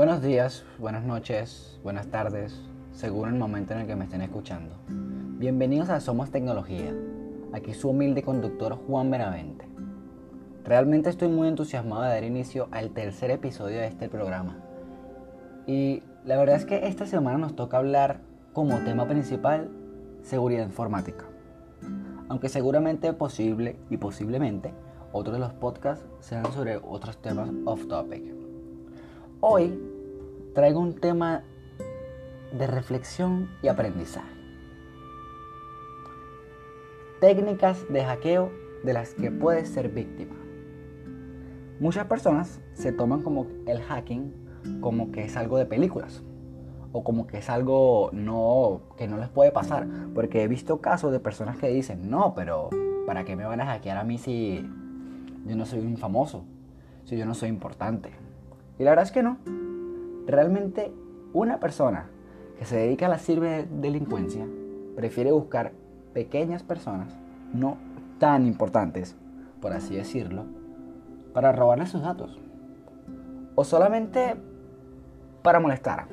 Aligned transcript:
Buenos 0.00 0.22
días, 0.22 0.64
buenas 0.78 1.04
noches, 1.04 1.78
buenas 1.82 2.06
tardes, 2.06 2.58
según 2.90 3.28
el 3.28 3.34
momento 3.34 3.74
en 3.74 3.80
el 3.80 3.86
que 3.86 3.96
me 3.96 4.04
estén 4.04 4.22
escuchando. 4.22 4.74
Bienvenidos 4.88 5.90
a 5.90 6.00
Somos 6.00 6.30
Tecnología. 6.30 6.94
Aquí 7.52 7.74
su 7.74 7.90
humilde 7.90 8.22
conductor 8.22 8.76
Juan 8.86 9.10
Benavente. 9.10 9.66
Realmente 10.64 11.10
estoy 11.10 11.28
muy 11.28 11.48
entusiasmado 11.48 12.00
de 12.00 12.08
dar 12.08 12.24
inicio 12.24 12.68
al 12.70 12.92
tercer 12.92 13.30
episodio 13.30 13.76
de 13.76 13.88
este 13.88 14.08
programa. 14.08 14.56
Y 15.66 16.02
la 16.24 16.38
verdad 16.38 16.56
es 16.56 16.64
que 16.64 16.86
esta 16.86 17.04
semana 17.04 17.36
nos 17.36 17.54
toca 17.54 17.76
hablar 17.76 18.22
como 18.54 18.78
tema 18.78 19.06
principal 19.06 19.68
seguridad 20.22 20.64
informática. 20.64 21.26
Aunque 22.30 22.48
seguramente 22.48 23.12
posible 23.12 23.76
y 23.90 23.98
posiblemente 23.98 24.72
otros 25.12 25.34
de 25.34 25.40
los 25.40 25.52
podcasts 25.52 26.06
sean 26.20 26.50
sobre 26.54 26.78
otros 26.78 27.20
temas 27.20 27.50
off 27.66 27.86
topic. 27.86 28.40
Hoy 29.42 29.89
traigo 30.54 30.80
un 30.80 30.94
tema 30.94 31.42
de 32.52 32.66
reflexión 32.66 33.48
y 33.62 33.68
aprendizaje. 33.68 34.28
Técnicas 37.20 37.86
de 37.90 38.04
hackeo 38.04 38.50
de 38.84 38.92
las 38.92 39.14
que 39.14 39.30
puedes 39.30 39.68
ser 39.68 39.90
víctima. 39.90 40.34
Muchas 41.78 42.06
personas 42.06 42.60
se 42.74 42.92
toman 42.92 43.22
como 43.22 43.46
el 43.66 43.80
hacking 43.82 44.32
como 44.80 45.12
que 45.12 45.24
es 45.24 45.36
algo 45.36 45.56
de 45.58 45.66
películas 45.66 46.22
o 46.92 47.04
como 47.04 47.26
que 47.26 47.38
es 47.38 47.48
algo 47.48 48.10
no 48.12 48.82
que 48.96 49.06
no 49.06 49.16
les 49.16 49.28
puede 49.28 49.52
pasar, 49.52 49.86
porque 50.14 50.42
he 50.42 50.48
visto 50.48 50.80
casos 50.80 51.12
de 51.12 51.20
personas 51.20 51.56
que 51.56 51.68
dicen, 51.68 52.10
"No, 52.10 52.34
pero 52.34 52.70
¿para 53.06 53.24
qué 53.24 53.36
me 53.36 53.44
van 53.44 53.60
a 53.60 53.66
hackear 53.66 53.96
a 53.96 54.04
mí 54.04 54.18
si 54.18 54.68
yo 55.46 55.56
no 55.56 55.66
soy 55.66 55.80
un 55.80 55.96
famoso? 55.96 56.44
Si 57.04 57.16
yo 57.16 57.26
no 57.26 57.34
soy 57.34 57.48
importante?" 57.48 58.10
Y 58.78 58.84
la 58.84 58.90
verdad 58.90 59.04
es 59.04 59.12
que 59.12 59.22
no. 59.22 59.38
Realmente 60.30 60.92
una 61.32 61.58
persona 61.58 62.08
que 62.56 62.64
se 62.64 62.76
dedica 62.76 63.06
a 63.06 63.08
la 63.08 63.18
ciberdelincuencia 63.18 64.46
prefiere 64.94 65.32
buscar 65.32 65.72
pequeñas 66.14 66.62
personas, 66.62 67.18
no 67.52 67.78
tan 68.20 68.46
importantes, 68.46 69.16
por 69.60 69.72
así 69.72 69.96
decirlo, 69.96 70.44
para 71.34 71.50
robarle 71.50 71.86
sus 71.86 72.02
datos. 72.02 72.38
O 73.56 73.64
solamente 73.64 74.36
para 75.42 75.58
molestar. 75.58 76.06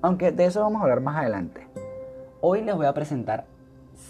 Aunque 0.00 0.32
de 0.32 0.46
eso 0.46 0.62
vamos 0.62 0.80
a 0.80 0.84
hablar 0.84 1.02
más 1.02 1.18
adelante. 1.18 1.66
Hoy 2.40 2.62
les 2.62 2.74
voy 2.74 2.86
a 2.86 2.94
presentar 2.94 3.44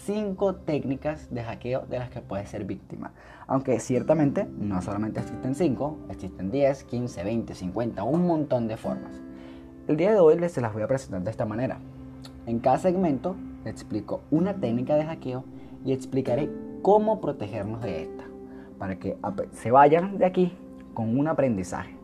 5 0.05 0.55
técnicas 0.55 1.29
de 1.29 1.43
hackeo 1.43 1.85
de 1.89 1.99
las 1.99 2.09
que 2.09 2.21
puedes 2.21 2.47
ser 2.47 2.63
víctima. 2.63 3.11
Aunque 3.47 3.81
ciertamente 3.81 4.47
no 4.57 4.81
solamente 4.81 5.19
existen 5.19 5.55
5, 5.55 5.97
existen 6.09 6.51
10, 6.51 6.85
15, 6.85 7.23
20, 7.25 7.53
50, 7.53 8.03
un 8.03 8.25
montón 8.25 8.69
de 8.69 8.77
formas. 8.77 9.24
El 9.87 9.97
día 9.97 10.11
de 10.11 10.19
hoy 10.19 10.35
les 10.39 10.57
las 10.57 10.73
voy 10.73 10.81
a 10.81 10.87
presentar 10.87 11.21
de 11.21 11.29
esta 11.29 11.45
manera. 11.45 11.77
En 12.47 12.57
cada 12.57 12.79
segmento 12.79 13.35
les 13.63 13.71
explico 13.75 14.21
una 14.31 14.55
técnica 14.55 14.95
de 14.95 15.05
hackeo 15.05 15.43
y 15.85 15.93
explicaré 15.93 16.49
cómo 16.81 17.21
protegernos 17.21 17.83
de 17.83 18.01
esta, 18.01 18.23
para 18.79 18.97
que 18.97 19.15
se 19.51 19.69
vayan 19.69 20.17
de 20.17 20.25
aquí 20.25 20.57
con 20.95 21.15
un 21.19 21.27
aprendizaje 21.27 21.95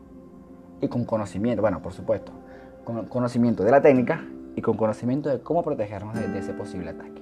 y 0.80 0.86
con 0.86 1.04
conocimiento, 1.04 1.60
bueno, 1.60 1.82
por 1.82 1.92
supuesto, 1.92 2.30
con 2.84 3.06
conocimiento 3.06 3.64
de 3.64 3.72
la 3.72 3.82
técnica 3.82 4.24
y 4.54 4.60
con 4.60 4.76
conocimiento 4.76 5.28
de 5.28 5.40
cómo 5.40 5.64
protegernos 5.64 6.14
de, 6.14 6.38
ese 6.38 6.52
posible 6.52 6.90
ataque. 6.90 7.20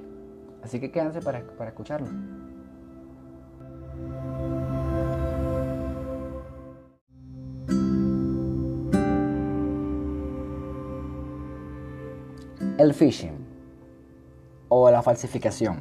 Así 0.63 0.79
que 0.79 0.91
quédense 0.91 1.23
para, 1.23 1.41
para 1.57 1.71
escucharlo. 1.71 2.09
El 12.81 12.95
phishing 12.95 13.37
o 14.71 14.91
la 14.91 15.03
falsificación. 15.03 15.81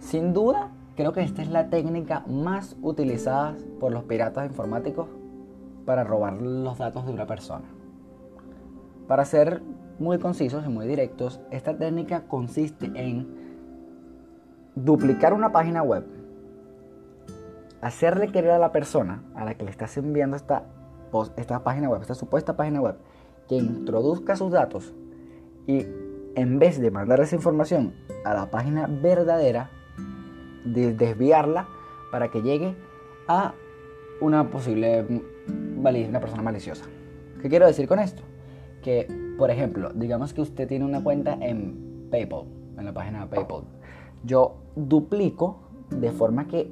Sin 0.00 0.32
duda, 0.32 0.72
creo 0.96 1.12
que 1.12 1.22
esta 1.22 1.42
es 1.42 1.48
la 1.48 1.70
técnica 1.70 2.24
más 2.26 2.76
utilizada 2.82 3.54
por 3.78 3.92
los 3.92 4.02
piratas 4.02 4.46
informáticos 4.48 5.06
para 5.84 6.02
robar 6.02 6.42
los 6.42 6.78
datos 6.78 7.06
de 7.06 7.12
una 7.12 7.28
persona. 7.28 7.66
Para 9.06 9.24
ser 9.26 9.62
muy 10.00 10.18
concisos 10.18 10.66
y 10.66 10.68
muy 10.68 10.88
directos, 10.88 11.40
esta 11.52 11.78
técnica 11.78 12.24
consiste 12.26 12.86
en 12.86 13.28
duplicar 14.74 15.34
una 15.34 15.52
página 15.52 15.84
web, 15.84 16.04
hacerle 17.80 18.32
querer 18.32 18.50
a 18.50 18.58
la 18.58 18.72
persona 18.72 19.22
a 19.36 19.44
la 19.44 19.54
que 19.54 19.62
le 19.62 19.70
estás 19.70 19.96
enviando 19.98 20.34
esta, 20.34 20.64
esta 21.36 21.62
página 21.62 21.88
web, 21.88 22.00
esta 22.00 22.14
supuesta 22.14 22.56
página 22.56 22.80
web, 22.80 22.96
que 23.46 23.54
introduzca 23.54 24.34
sus 24.34 24.50
datos 24.50 24.92
y 25.66 25.86
en 26.34 26.58
vez 26.58 26.80
de 26.80 26.90
mandar 26.90 27.20
esa 27.20 27.34
información 27.34 27.94
a 28.24 28.34
la 28.34 28.50
página 28.50 28.86
verdadera, 28.86 29.70
de 30.64 30.92
desviarla 30.92 31.68
para 32.10 32.30
que 32.30 32.42
llegue 32.42 32.74
a 33.28 33.54
una 34.20 34.50
posible 34.50 35.06
una 35.48 36.20
persona 36.20 36.42
maliciosa. 36.42 36.84
¿Qué 37.40 37.48
quiero 37.48 37.66
decir 37.66 37.86
con 37.86 38.00
esto? 38.00 38.22
Que, 38.82 39.06
por 39.38 39.50
ejemplo, 39.50 39.92
digamos 39.94 40.34
que 40.34 40.40
usted 40.40 40.66
tiene 40.66 40.84
una 40.84 41.02
cuenta 41.02 41.38
en 41.40 42.08
PayPal, 42.10 42.44
en 42.76 42.84
la 42.84 42.92
página 42.92 43.20
de 43.20 43.26
PayPal. 43.28 43.62
Yo 44.24 44.56
duplico 44.74 45.60
de 45.90 46.10
forma 46.10 46.48
que 46.48 46.68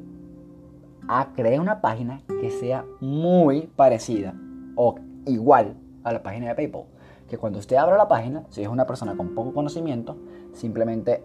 a 1.07 1.33
cree 1.35 1.61
una 1.61 1.81
página 1.81 2.23
que 2.41 2.51
sea 2.51 2.85
muy 3.01 3.69
parecida 3.77 4.35
o 4.75 4.97
igual 5.27 5.77
a 6.03 6.13
la 6.13 6.23
página 6.23 6.49
de 6.49 6.55
PayPal 6.57 6.94
que 7.35 7.39
cuando 7.39 7.59
usted 7.59 7.75
abra 7.75 7.97
la 7.97 8.07
página, 8.07 8.45
si 8.49 8.63
es 8.63 8.69
una 8.69 8.87
persona 8.87 9.17
con 9.17 9.35
poco 9.35 9.53
conocimiento, 9.53 10.17
simplemente 10.53 11.25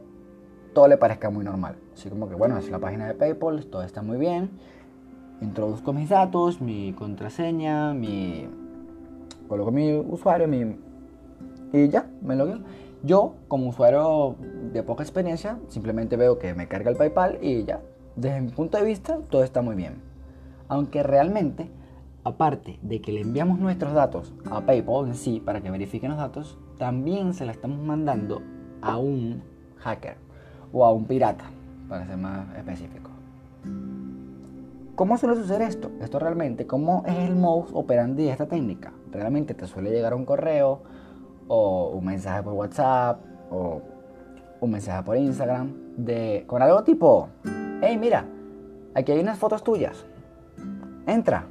todo 0.74 0.88
le 0.88 0.98
parezca 0.98 1.30
muy 1.30 1.46
normal. 1.46 1.76
Así 1.94 2.10
como 2.10 2.28
que, 2.28 2.34
bueno, 2.34 2.58
es 2.58 2.68
la 2.72 2.80
página 2.80 3.08
de 3.08 3.14
PayPal, 3.14 3.68
todo 3.68 3.84
está 3.84 4.02
muy 4.02 4.18
bien. 4.18 4.50
Introduzco 5.40 5.94
mis 5.94 6.10
datos, 6.10 6.62
mi 6.62 6.94
contraseña, 6.94 7.94
mi... 7.94 8.50
Coloco 9.48 9.72
mi 9.72 9.94
usuario, 9.94 10.48
mi... 10.48 10.78
Y 11.74 11.90
ya, 11.90 12.10
me 12.24 12.36
logueo. 12.36 12.60
Yo, 13.04 13.36
como 13.48 13.70
usuario 13.70 14.36
de 14.74 14.82
poca 14.82 15.04
experiencia, 15.04 15.60
simplemente 15.68 16.18
veo 16.18 16.40
que 16.40 16.56
me 16.56 16.68
carga 16.68 16.90
el 16.90 16.98
PayPal 16.98 17.38
y 17.40 17.66
ya. 17.66 17.82
Desde 18.16 18.42
mi 18.42 18.50
punto 18.50 18.80
de 18.80 18.84
vista, 18.84 19.20
todo 19.30 19.44
está 19.44 19.62
muy 19.62 19.76
bien. 19.76 20.02
Aunque 20.70 21.04
realmente 21.04 21.70
aparte 22.24 22.80
de 22.82 23.02
que 23.02 23.12
le 23.12 23.22
enviamos 23.22 23.60
nuestros 23.60 23.94
datos 23.94 24.34
a 24.50 24.62
PayPal 24.62 25.08
en 25.08 25.16
sí 25.16 25.42
para 25.44 25.62
que 25.62 25.72
verifiquen 25.72 26.12
los 26.12 26.20
datos, 26.20 26.58
también 26.78 27.34
se 27.34 27.46
la 27.46 27.52
estamos 27.52 27.80
mandando 27.80 28.42
a 28.82 28.98
un 28.98 29.44
hacker 29.78 30.18
o 30.72 30.86
a 30.86 30.94
un 30.94 31.06
pirata, 31.06 31.46
para 31.88 32.06
ser 32.06 32.18
más 32.18 32.56
específico. 32.56 33.10
¿Cómo 34.96 35.18
suele 35.18 35.36
suceder 35.36 35.62
esto? 35.62 35.92
Esto 36.02 36.20
realmente, 36.20 36.68
¿cómo 36.68 37.04
es 37.08 37.18
el 37.18 37.36
modus 37.36 37.72
operandi 37.74 38.26
de 38.26 38.32
esta 38.32 38.48
técnica? 38.48 38.92
Realmente 39.12 39.54
te 39.54 39.66
suele 39.66 39.92
llegar 39.92 40.14
un 40.14 40.26
correo 40.26 40.82
o 41.48 41.92
un 41.92 42.06
mensaje 42.06 42.44
por 42.44 42.54
WhatsApp 42.54 43.22
o 43.50 43.82
un 44.60 44.72
mensaje 44.72 45.02
por 45.04 45.18
Instagram 45.18 45.74
de, 45.98 46.44
con 46.48 46.62
algo 46.62 46.84
tipo, 46.84 47.30
hey 47.82 47.98
mira, 47.98 48.26
aquí 48.94 49.14
hay 49.14 49.20
unas 49.20 49.40
fotos 49.40 49.64
tuyas, 49.64 50.06
entra, 51.08 51.46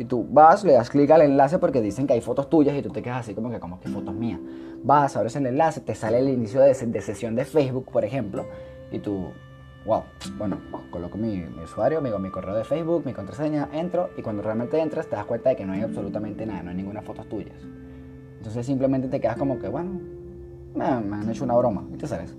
y 0.00 0.06
tú 0.06 0.26
vas, 0.30 0.64
le 0.64 0.72
das 0.72 0.88
clic 0.88 1.10
al 1.10 1.20
enlace 1.20 1.58
porque 1.58 1.82
dicen 1.82 2.06
que 2.06 2.14
hay 2.14 2.22
fotos 2.22 2.48
tuyas 2.48 2.74
y 2.74 2.80
tú 2.80 2.88
te 2.88 3.02
quedas 3.02 3.18
así 3.18 3.34
como 3.34 3.50
que, 3.50 3.60
como 3.60 3.78
que 3.80 3.90
fotos 3.90 4.14
mías. 4.14 4.40
Vas, 4.82 5.14
abres 5.14 5.36
el 5.36 5.44
enlace, 5.44 5.82
te 5.82 5.94
sale 5.94 6.20
el 6.20 6.30
inicio 6.30 6.62
de, 6.62 6.72
sesión 6.74 7.34
de 7.34 7.44
Facebook, 7.44 7.84
por 7.92 8.02
ejemplo, 8.02 8.46
y 8.90 8.98
tú, 8.98 9.26
wow, 9.84 10.04
bueno, 10.38 10.56
coloco 10.90 11.18
mi, 11.18 11.44
usuario, 11.62 12.00
mi, 12.00 12.08
mi 12.18 12.30
correo 12.30 12.54
de 12.54 12.64
Facebook, 12.64 13.04
mi 13.04 13.12
contraseña, 13.12 13.68
entro 13.74 14.08
y 14.16 14.22
cuando 14.22 14.40
realmente 14.40 14.80
entras 14.80 15.06
te 15.06 15.16
das 15.16 15.26
cuenta 15.26 15.50
de 15.50 15.56
que 15.56 15.66
no 15.66 15.74
hay 15.74 15.82
absolutamente 15.82 16.46
nada, 16.46 16.62
no 16.62 16.70
hay 16.70 16.76
ninguna 16.76 17.02
fotos 17.02 17.28
tuyas. 17.28 17.60
Entonces 18.38 18.64
simplemente 18.64 19.08
te 19.08 19.20
quedas 19.20 19.36
como 19.36 19.58
que, 19.58 19.68
bueno, 19.68 20.00
me, 20.74 21.00
me 21.02 21.16
han 21.16 21.28
hecho 21.28 21.44
una 21.44 21.56
broma 21.56 21.84
y 21.92 21.98
te 21.98 22.06
sales. 22.06 22.34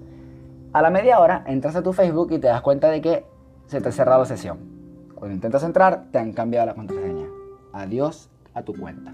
A 0.74 0.82
la 0.82 0.90
media 0.90 1.20
hora 1.20 1.44
entras 1.46 1.76
a 1.76 1.84
tu 1.84 1.94
Facebook 1.94 2.32
y 2.32 2.40
te 2.40 2.48
das 2.48 2.62
cuenta 2.62 2.90
de 2.90 3.02
que 3.02 3.24
se 3.68 3.82
te 3.82 3.90
ha 3.90 3.92
cerrado 3.92 4.22
la 4.22 4.26
sesión. 4.26 4.58
Cuando 5.14 5.36
intentas 5.36 5.62
entrar, 5.62 6.06
te 6.12 6.18
han 6.18 6.34
cambiado 6.34 6.66
la 6.66 6.74
contraseña 6.74 7.11
adiós 7.74 8.30
a 8.54 8.64
tu 8.64 8.74
cuenta. 8.74 9.14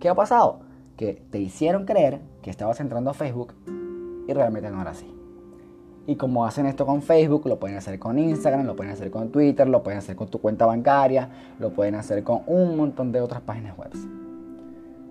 ¿Qué 0.00 0.08
ha 0.08 0.14
pasado? 0.14 0.60
Que 0.96 1.22
te 1.30 1.38
hicieron 1.38 1.84
creer 1.84 2.20
que 2.42 2.50
estabas 2.50 2.80
entrando 2.80 3.10
a 3.10 3.14
Facebook 3.14 3.54
y 4.28 4.32
realmente 4.32 4.70
no 4.70 4.80
era 4.80 4.90
así. 4.90 5.10
Y 6.06 6.16
como 6.16 6.44
hacen 6.44 6.66
esto 6.66 6.84
con 6.84 7.00
Facebook, 7.00 7.46
lo 7.46 7.58
pueden 7.58 7.78
hacer 7.78 7.98
con 7.98 8.18
Instagram, 8.18 8.66
lo 8.66 8.76
pueden 8.76 8.92
hacer 8.92 9.10
con 9.10 9.30
Twitter, 9.30 9.66
lo 9.66 9.82
pueden 9.82 9.98
hacer 9.98 10.16
con 10.16 10.28
tu 10.28 10.38
cuenta 10.38 10.66
bancaria, 10.66 11.30
lo 11.58 11.70
pueden 11.70 11.94
hacer 11.94 12.22
con 12.22 12.42
un 12.46 12.76
montón 12.76 13.10
de 13.10 13.22
otras 13.22 13.40
páginas 13.40 13.76
web. 13.78 13.90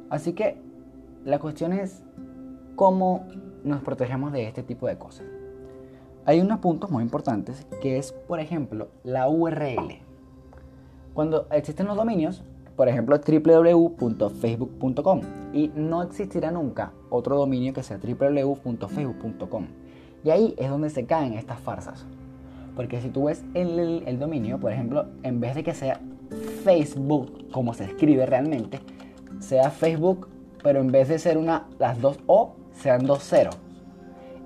Así 0.10 0.34
que 0.34 0.58
la 1.26 1.40
cuestión 1.40 1.74
es 1.74 2.04
cómo 2.76 3.26
nos 3.64 3.82
protegemos 3.82 4.32
de 4.32 4.48
este 4.48 4.62
tipo 4.62 4.86
de 4.88 4.98
cosas. 4.98 5.26
Hay 6.26 6.40
unos 6.40 6.60
puntos 6.60 6.92
muy 6.92 7.04
importantes 7.04 7.66
que 7.82 7.98
es, 7.98 8.14
por 8.14 8.40
ejemplo, 8.40 8.90
la 9.04 9.28
URL. 9.28 10.00
Cuando 11.14 11.48
existen 11.52 11.88
los 11.88 11.98
dominios, 11.98 12.44
por 12.76 12.90
ejemplo, 12.90 13.20
www.facebook.com 13.20 15.22
y 15.54 15.72
no 15.76 16.02
existirá 16.04 16.52
nunca 16.52 16.92
otro 17.10 17.38
dominio 17.38 17.74
que 17.74 17.84
sea 17.84 17.98
www.facebook.com. 17.98 19.68
Y 20.24 20.30
ahí 20.30 20.56
es 20.58 20.70
donde 20.70 20.90
se 20.90 21.06
caen 21.06 21.34
estas 21.34 21.60
farsas. 21.60 22.06
Porque 22.76 23.02
si 23.02 23.10
tú 23.10 23.26
ves 23.26 23.44
el, 23.54 24.18
dominio, 24.20 24.60
por 24.60 24.72
ejemplo, 24.72 25.06
en 25.22 25.40
vez 25.40 25.54
de 25.56 25.64
que 25.64 25.76
sea 25.76 26.00
Facebook, 26.64 27.52
como 27.52 27.74
se 27.74 27.86
escribe 27.86 28.26
realmente, 28.26 28.80
sea 29.40 29.70
Facebook, 29.70 30.28
pero 30.64 30.80
en 30.80 30.92
vez 30.92 31.10
de 31.10 31.20
ser 31.20 31.38
una, 31.38 31.68
las 31.78 32.02
dos 32.02 32.18
O, 32.26 32.56
sean 32.74 33.06
dos 33.06 33.24
ceros. 33.24 33.58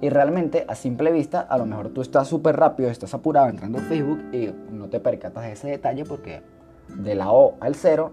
Y 0.01 0.09
realmente, 0.09 0.65
a 0.67 0.75
simple 0.75 1.11
vista, 1.11 1.39
a 1.39 1.57
lo 1.57 1.65
mejor 1.65 1.89
tú 1.89 2.01
estás 2.01 2.27
súper 2.27 2.57
rápido, 2.57 2.89
estás 2.89 3.13
apurado 3.13 3.47
entrando 3.47 3.79
a 3.79 3.81
Facebook 3.81 4.19
y 4.33 4.49
no 4.71 4.89
te 4.89 4.99
percatas 4.99 5.45
de 5.45 5.53
ese 5.53 5.69
detalle 5.69 6.03
porque 6.03 6.41
de 6.89 7.15
la 7.15 7.31
O 7.31 7.55
al 7.59 7.75
cero, 7.75 8.11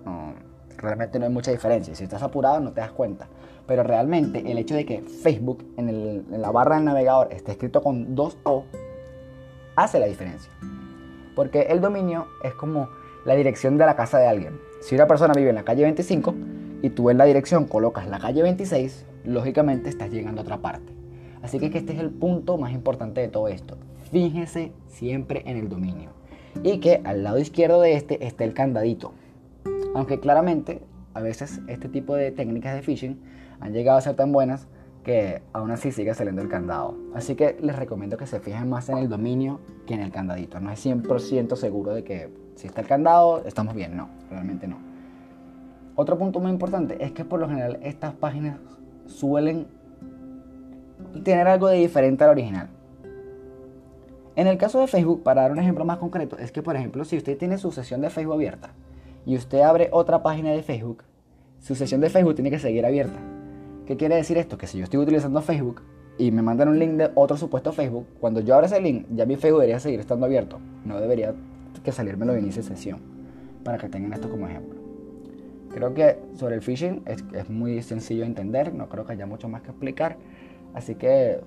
realmente 0.77 1.19
no 1.19 1.27
hay 1.27 1.33
mucha 1.33 1.51
diferencia. 1.51 1.95
Si 1.95 2.05
estás 2.05 2.23
apurado 2.23 2.61
no 2.61 2.73
te 2.73 2.81
das 2.81 2.93
cuenta. 2.93 3.29
Pero 3.67 3.83
realmente 3.83 4.51
el 4.51 4.59
hecho 4.59 4.75
de 4.75 4.85
que 4.85 5.01
Facebook 5.01 5.65
en, 5.77 6.25
la 6.31 6.51
barra 6.51 6.77
del 6.77 6.85
navegador 6.85 7.33
esté 7.33 7.53
escrito 7.53 7.83
con 7.83 8.15
dos 8.15 8.37
O 8.45 8.65
hace 9.77 9.99
la 9.99 10.07
diferencia. 10.07 10.51
Porque 11.35 11.63
el 11.63 11.81
dominio 11.81 12.27
es 12.43 12.55
como 12.55 12.89
la 13.25 13.35
dirección 13.35 13.79
de 13.79 13.87
la 13.87 13.97
casa 13.97 14.19
de 14.19 14.27
alguien. 14.27 14.61
Si 14.83 14.95
una 14.95 15.07
persona 15.07 15.33
vive 15.35 15.49
en 15.49 15.57
la 15.57 15.65
calle 15.65 15.83
25 15.83 16.35
y 16.83 16.91
tú 16.91 17.09
en 17.09 17.19
la 17.19 17.25
dirección 17.25 17.65
colocas 17.65 18.07
la 18.07 18.19
calle 18.19 18.43
26, 18.43 19.07
lógicamente 19.25 19.89
estás 19.89 20.11
llegando 20.11 20.43
a 20.43 20.45
otra 20.45 20.59
parte. 20.59 20.93
Así 21.43 21.59
que 21.59 21.67
este 21.67 21.95
es 21.95 21.99
el 21.99 22.11
punto 22.11 22.59
más 22.59 22.73
importante 22.73 23.21
de 23.23 23.29
todo 23.29 23.49
esto. 23.49 23.77
Fíjese 24.11 24.73
siempre 24.89 25.43
en 25.47 25.57
el 25.57 25.69
dominio 25.69 26.11
y 26.63 26.79
que 26.79 27.01
al 27.05 27.25
lado 27.25 27.39
izquierdo 27.39 27.81
de 27.81 27.95
este 27.95 28.25
esté 28.27 28.45
el 28.45 28.55
candadito. 28.55 29.13
Aunque 29.95 30.21
claramente 30.21 30.83
a 31.15 31.21
veces 31.21 31.61
este 31.69 31.89
tipo 31.89 32.15
de 32.15 32.31
técnicas 32.33 32.75
de 32.75 32.83
phishing 32.83 33.21
han 33.61 33.73
llegado 33.73 33.99
a 33.99 34.01
ser 34.01 34.17
tan 34.17 34.33
buenas 34.33 34.67
que 35.05 35.43
aún 35.53 35.71
así 35.71 35.93
sigue 35.93 36.15
saliendo 36.15 36.43
el 36.43 36.49
candado. 36.49 36.97
Así 37.15 37.35
que 37.37 37.57
les 37.61 37.77
recomiendo 37.77 38.17
que 38.17 38.27
se 38.27 38.41
fijen 38.41 38.69
más 38.69 38.89
en 38.89 38.99
el 38.99 39.09
dominio 39.09 39.61
que 39.87 39.95
en 39.95 40.01
el 40.01 40.11
candadito. 40.11 40.59
No 40.61 40.71
es 40.71 40.85
100% 40.85 41.57
seguro 41.57 41.95
de 41.95 42.03
que 42.05 42.31
si 42.57 42.67
está 42.67 42.81
el 42.81 42.87
candado 42.87 43.45
estamos 43.45 43.75
bien. 43.75 43.97
No, 43.97 44.09
realmente 44.31 44.67
no. 44.67 44.79
Otro 45.95 46.19
punto 46.19 46.41
muy 46.41 46.51
importante 46.51 47.05
es 47.05 47.13
que 47.13 47.25
por 47.25 47.39
lo 47.39 47.49
general 47.49 47.79
estas 47.83 48.15
páginas 48.15 48.59
suelen 49.07 49.67
tener 51.23 51.47
algo 51.47 51.69
de 51.69 51.77
diferente 51.77 52.25
al 52.25 52.31
original. 52.31 52.69
En 54.37 54.49
el 54.49 54.59
caso 54.59 54.81
de 54.81 54.89
Facebook, 54.89 55.23
para 55.23 55.43
dar 55.43 55.53
un 55.53 55.61
ejemplo 55.61 55.85
más 55.85 55.99
concreto, 55.99 56.37
es 56.39 56.51
que, 56.51 56.61
por 56.61 56.75
ejemplo, 56.75 57.05
si 57.05 57.17
usted 57.17 57.39
tiene 57.39 57.57
su 57.57 57.71
sesión 57.71 58.01
de 58.01 58.11
Facebook 58.11 58.35
abierta 58.35 58.71
y 59.25 59.37
usted 59.37 59.61
abre 59.61 59.89
otra 59.93 60.25
página 60.25 60.51
de 60.51 60.63
Facebook, 60.63 61.05
su 61.61 61.77
sesión 61.77 62.01
de 62.01 62.11
Facebook 62.11 62.35
tiene 62.35 62.51
que 62.51 62.59
seguir 62.59 62.85
abierta. 62.85 63.21
¿Qué 63.87 63.97
quiere 63.97 64.17
decir 64.17 64.37
esto? 64.37 64.59
Que 64.59 64.67
si 64.67 64.79
yo 64.79 64.85
estoy 64.85 64.99
utilizando 64.99 65.41
Facebook 65.41 65.83
y 66.19 66.33
me 66.33 66.43
mandan 66.43 66.69
un 66.69 66.79
link 66.81 66.93
de 66.95 67.11
otro 67.15 67.37
supuesto 67.37 67.73
Facebook, 67.73 68.07
cuando 68.21 68.41
yo 68.41 68.55
abra 68.55 68.67
ese 68.67 68.81
link, 68.81 69.07
ya 69.15 69.25
mi 69.25 69.37
Facebook 69.37 69.61
debería 69.61 69.79
seguir 69.79 70.01
estando 70.01 70.27
abierto. 70.27 70.59
No 70.85 71.01
debería 71.01 71.33
que 71.85 71.93
salirme 71.93 72.27
lo 72.27 72.37
inicio 72.37 72.63
de 72.63 72.69
sesión. 72.69 72.99
Para 73.63 73.79
que 73.79 73.89
tengan 73.89 74.13
esto 74.13 74.29
como 74.29 74.49
ejemplo. 74.49 74.81
Creo 75.71 75.95
que 75.95 76.19
sobre 76.35 76.57
el 76.57 76.63
phishing 76.63 77.03
es, 77.07 77.25
es 77.33 77.49
muy 77.49 77.83
sencillo 77.83 78.23
de 78.23 78.27
entender, 78.27 78.75
no 78.75 78.89
creo 78.89 79.07
que 79.07 79.13
haya 79.13 79.27
mucho 79.27 79.49
más 79.49 79.63
que 79.63 79.71
explicar. 79.71 80.17
Así 80.75 80.97
que 80.97 81.41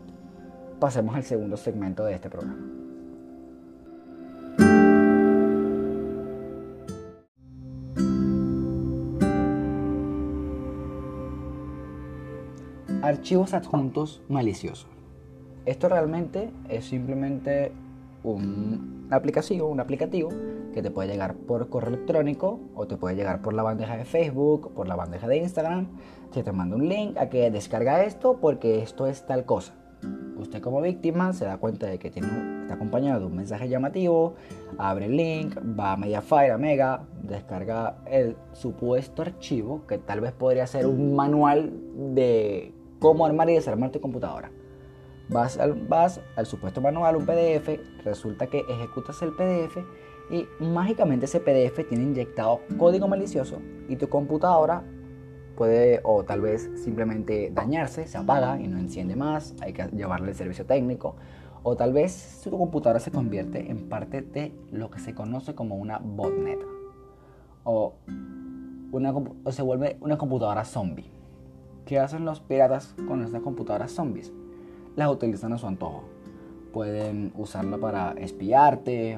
pasemos 0.79 1.15
al 1.15 1.23
segundo 1.23 1.57
segmento 1.57 2.05
de 2.05 2.13
este 2.13 2.29
programa. 2.29 2.76
Archivos 13.07 13.53
adjuntos 13.53 14.21
maliciosos. 14.27 14.85
Esto 15.65 15.87
realmente 15.87 16.51
es 16.67 16.83
simplemente 16.83 17.71
un 18.21 19.07
aplicativo, 19.11 19.69
un 19.69 19.79
aplicativo 19.79 20.27
que 20.73 20.81
te 20.81 20.91
puede 20.91 21.07
llegar 21.07 21.35
por 21.35 21.69
correo 21.69 21.93
electrónico 21.93 22.59
o 22.75 22.85
te 22.85 22.97
puede 22.97 23.15
llegar 23.15 23.41
por 23.41 23.53
la 23.53 23.63
bandeja 23.63 23.95
de 23.95 24.03
Facebook, 24.03 24.73
por 24.73 24.89
la 24.89 24.97
bandeja 24.97 25.25
de 25.25 25.37
Instagram. 25.37 25.87
Se 26.31 26.43
te 26.43 26.51
manda 26.51 26.75
un 26.75 26.89
link 26.89 27.15
a 27.15 27.29
que 27.29 27.49
descarga 27.49 28.03
esto 28.03 28.39
porque 28.41 28.79
esto 28.79 29.07
es 29.07 29.25
tal 29.25 29.45
cosa 29.45 29.73
usted 30.37 30.61
como 30.61 30.81
víctima 30.81 31.33
se 31.33 31.45
da 31.45 31.57
cuenta 31.57 31.87
de 31.87 31.99
que 31.99 32.11
tiene, 32.11 32.61
está 32.61 32.75
acompañado 32.75 33.21
de 33.21 33.25
un 33.25 33.35
mensaje 33.35 33.67
llamativo, 33.67 34.35
abre 34.77 35.05
el 35.05 35.17
link, 35.17 35.57
va 35.57 35.93
a 35.93 35.97
Mediafire, 35.97 36.51
a 36.51 36.57
Mega, 36.57 37.03
descarga 37.23 37.97
el 38.05 38.35
supuesto 38.53 39.21
archivo 39.21 39.85
que 39.87 39.97
tal 39.97 40.21
vez 40.21 40.33
podría 40.33 40.67
ser 40.67 40.85
un 40.85 41.15
manual 41.15 41.73
de 42.13 42.73
cómo 42.99 43.25
armar 43.25 43.49
y 43.49 43.53
desarmar 43.53 43.91
tu 43.91 44.01
computadora. 44.01 44.51
Vas 45.29 45.57
al, 45.57 46.45
supuesto 46.45 46.79
manual, 46.79 47.17
un 47.17 47.25
PDF, 47.25 47.79
resulta 48.05 48.47
que 48.47 48.59
ejecutas 48.69 49.21
el 49.21 49.33
PDF 49.33 49.77
y 50.29 50.47
mágicamente 50.63 51.25
ese 51.25 51.39
PDF 51.39 51.87
tiene 51.87 52.05
inyectado 52.05 52.61
código 52.77 53.07
malicioso 53.07 53.59
y 53.89 53.97
tu 53.97 54.07
computadora 54.07 54.83
puede 55.57 55.99
o 56.03 56.23
tal 56.23 56.41
vez 56.41 56.69
simplemente 56.75 57.51
dañarse, 57.53 58.07
se 58.07 58.17
apaga 58.17 58.59
y 58.61 58.67
no 58.67 58.77
enciende 58.77 59.15
más, 59.15 59.53
hay 59.61 59.73
que 59.73 59.87
llevarle 59.87 60.29
el 60.29 60.35
servicio 60.35 60.65
técnico, 60.65 61.15
o 61.63 61.75
tal 61.75 61.91
vez 61.91 62.13
su 62.13 62.51
computadora 62.51 62.99
se 62.99 63.11
convierte 63.11 63.69
en 63.69 63.89
parte 63.89 64.21
de 64.21 64.53
lo 64.71 64.89
que 64.89 64.99
se 64.99 65.13
conoce 65.13 65.55
como 65.55 65.75
una 65.75 65.97
botnet, 65.97 66.59
o, 67.63 67.95
una, 68.91 69.11
o 69.11 69.51
se 69.51 69.61
vuelve 69.61 69.97
una 69.99 70.17
computadora 70.17 70.63
zombie. 70.63 71.09
¿Qué 71.87 71.99
hacen 71.99 72.25
los 72.25 72.41
piratas 72.41 72.93
con 73.07 73.23
estas 73.23 73.41
computadoras 73.41 73.93
zombies? 73.93 74.33
Las 74.97 75.09
utilizan 75.09 75.53
a 75.53 75.57
su 75.57 75.67
antojo. 75.67 76.03
Pueden 76.73 77.31
usarla 77.37 77.77
para 77.77 78.11
espiarte, 78.11 79.17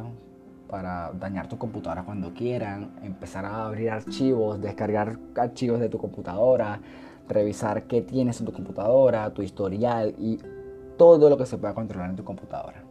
para 0.69 1.11
dañar 1.13 1.49
tu 1.49 1.57
computadora 1.57 2.03
cuando 2.03 2.31
quieran, 2.35 2.91
empezar 3.01 3.43
a 3.43 3.65
abrir 3.65 3.89
archivos, 3.89 4.61
descargar 4.61 5.17
archivos 5.35 5.79
de 5.79 5.89
tu 5.89 5.97
computadora, 5.97 6.79
revisar 7.27 7.87
qué 7.87 8.03
tienes 8.03 8.39
en 8.39 8.45
tu 8.45 8.53
computadora, 8.53 9.33
tu 9.33 9.41
historial 9.41 10.13
y 10.19 10.37
todo 10.95 11.27
lo 11.27 11.39
que 11.39 11.47
se 11.47 11.57
pueda 11.57 11.73
controlar 11.73 12.11
en 12.11 12.17
tu 12.17 12.23
computadora. 12.23 12.83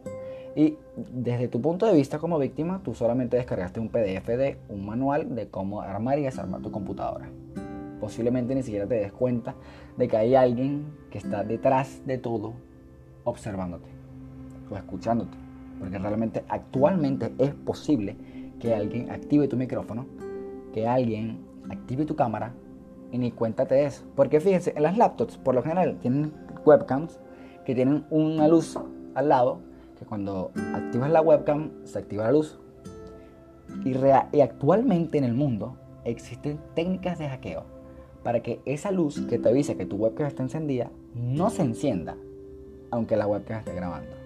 Y 0.57 0.75
desde 0.97 1.47
tu 1.47 1.61
punto 1.61 1.85
de 1.85 1.93
vista 1.93 2.19
como 2.19 2.37
víctima, 2.37 2.81
tú 2.83 2.93
solamente 2.93 3.37
descargaste 3.37 3.79
un 3.79 3.87
PDF 3.87 4.27
de 4.27 4.57
un 4.67 4.85
manual 4.85 5.33
de 5.35 5.47
cómo 5.47 5.81
armar 5.81 6.19
y 6.19 6.23
desarmar 6.23 6.61
tu 6.61 6.69
computadora. 6.69 7.29
Posiblemente 7.99 8.55
ni 8.55 8.63
siquiera 8.63 8.87
te 8.87 8.95
des 8.95 9.11
cuenta 9.11 9.55
de 9.97 10.07
que 10.07 10.17
hay 10.17 10.35
alguien 10.35 10.93
que 11.09 11.17
está 11.17 11.43
detrás 11.43 12.01
de 12.05 12.17
todo 12.17 12.53
observándote 13.23 13.89
o 14.71 14.75
escuchándote. 14.75 15.37
Porque 15.79 15.97
realmente 15.97 16.43
actualmente 16.47 17.33
es 17.37 17.53
posible 17.53 18.15
que 18.59 18.73
alguien 18.73 19.11
active 19.11 19.47
tu 19.47 19.57
micrófono, 19.57 20.05
que 20.73 20.87
alguien 20.87 21.39
active 21.69 22.05
tu 22.05 22.15
cámara 22.15 22.53
y 23.11 23.17
ni 23.17 23.31
cuenta 23.31 23.65
te 23.65 23.75
des. 23.75 24.05
Porque 24.15 24.39
fíjense, 24.39 24.73
en 24.75 24.83
las 24.83 24.97
laptops 24.97 25.37
por 25.37 25.55
lo 25.55 25.63
general 25.63 25.97
tienen 26.01 26.33
webcams 26.65 27.19
que 27.65 27.75
tienen 27.75 28.05
una 28.09 28.47
luz 28.47 28.77
al 29.15 29.29
lado, 29.29 29.59
que 29.97 30.05
cuando 30.05 30.51
activas 30.73 31.09
la 31.11 31.21
webcam 31.21 31.71
se 31.83 31.99
activa 31.99 32.25
la 32.25 32.31
luz. 32.31 32.59
Y, 33.85 33.93
y 34.35 34.41
actualmente 34.41 35.17
en 35.17 35.23
el 35.23 35.33
mundo 35.33 35.77
existen 36.03 36.59
técnicas 36.75 37.19
de 37.19 37.29
hackeo 37.29 37.78
para 38.23 38.41
que 38.41 38.61
esa 38.65 38.91
luz 38.91 39.21
que 39.29 39.39
te 39.39 39.49
avisa 39.49 39.75
que 39.75 39.85
tu 39.85 39.95
webcam 39.95 40.27
está 40.27 40.43
encendida 40.43 40.91
no 41.15 41.49
se 41.49 41.61
encienda, 41.61 42.15
aunque 42.91 43.15
la 43.15 43.27
webcam 43.27 43.59
esté 43.59 43.73
grabando. 43.73 44.19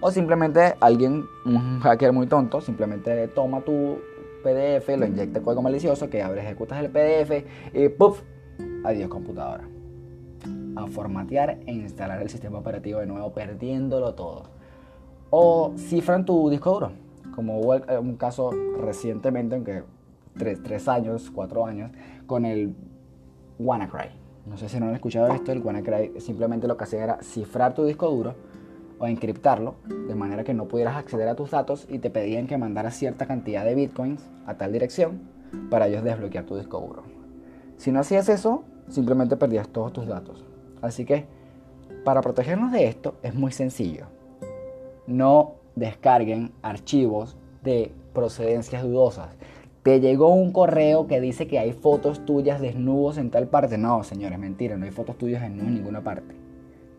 O 0.00 0.10
simplemente 0.10 0.74
alguien, 0.80 1.24
un 1.46 1.78
hacker 1.80 2.12
muy 2.12 2.26
tonto, 2.26 2.60
simplemente 2.60 3.28
toma 3.28 3.60
tu 3.60 3.98
PDF, 4.42 4.88
lo 4.98 5.06
inyecta 5.06 5.40
código 5.40 5.62
malicioso, 5.62 6.10
que 6.10 6.22
abre, 6.22 6.42
ejecutas 6.42 6.84
el 6.84 6.90
PDF 6.90 7.46
y 7.72 7.88
¡puff! 7.88 8.20
Adiós 8.84 9.08
computadora. 9.08 9.64
A 10.74 10.86
formatear 10.88 11.60
e 11.66 11.72
instalar 11.72 12.20
el 12.20 12.28
sistema 12.28 12.58
operativo 12.58 12.98
de 12.98 13.06
nuevo, 13.06 13.32
perdiéndolo 13.32 14.14
todo. 14.14 14.42
O 15.30 15.72
cifran 15.76 16.24
tu 16.24 16.50
disco 16.50 16.72
duro, 16.72 16.92
como 17.34 17.60
hubo 17.60 17.76
un 18.00 18.16
caso 18.16 18.50
recientemente, 18.80 19.54
aunque 19.54 19.84
tres, 20.36 20.62
tres 20.62 20.88
años, 20.88 21.30
cuatro 21.34 21.66
años, 21.66 21.90
con 22.26 22.44
el 22.44 22.74
WannaCry. 23.58 24.10
No 24.46 24.56
sé 24.56 24.68
si 24.68 24.80
no 24.80 24.86
han 24.86 24.94
escuchado 24.94 25.32
esto, 25.32 25.52
el 25.52 25.60
WannaCry 25.60 26.20
simplemente 26.20 26.66
lo 26.66 26.76
que 26.76 26.84
hacía 26.84 27.04
era 27.04 27.18
cifrar 27.22 27.74
tu 27.74 27.84
disco 27.84 28.10
duro 28.10 28.34
o 28.98 29.06
encriptarlo 29.06 29.74
de 29.86 30.14
manera 30.14 30.44
que 30.44 30.54
no 30.54 30.66
pudieras 30.66 30.96
acceder 30.96 31.28
a 31.28 31.34
tus 31.34 31.50
datos 31.50 31.86
y 31.88 31.98
te 31.98 32.10
pedían 32.10 32.46
que 32.46 32.56
mandaras 32.56 32.94
cierta 32.94 33.26
cantidad 33.26 33.64
de 33.64 33.74
bitcoins 33.74 34.22
a 34.46 34.54
tal 34.54 34.72
dirección 34.72 35.20
para 35.70 35.88
ellos 35.88 36.04
desbloquear 36.04 36.44
tu 36.44 36.56
disco 36.56 36.80
duro. 36.80 37.02
Si 37.76 37.90
no 37.90 38.00
hacías 38.00 38.28
eso, 38.28 38.64
simplemente 38.88 39.36
perdías 39.36 39.68
todos 39.68 39.92
tus 39.92 40.06
datos. 40.06 40.44
Así 40.80 41.04
que 41.04 41.26
para 42.04 42.20
protegernos 42.20 42.72
de 42.72 42.86
esto 42.86 43.14
es 43.22 43.34
muy 43.34 43.52
sencillo. 43.52 44.06
No 45.06 45.54
descarguen 45.74 46.52
archivos 46.62 47.36
de 47.62 47.92
procedencias 48.12 48.82
dudosas. 48.82 49.36
Te 49.82 50.00
llegó 50.00 50.28
un 50.28 50.52
correo 50.52 51.06
que 51.06 51.20
dice 51.20 51.48
que 51.48 51.58
hay 51.58 51.72
fotos 51.72 52.24
tuyas 52.24 52.60
desnudos 52.60 53.18
en 53.18 53.30
tal 53.30 53.48
parte. 53.48 53.78
No, 53.78 54.04
señores, 54.04 54.38
mentira, 54.38 54.76
no 54.76 54.84
hay 54.84 54.92
fotos 54.92 55.18
tuyas 55.18 55.42
desnudos 55.42 55.68
en 55.68 55.74
ninguna 55.74 56.02
parte. 56.02 56.34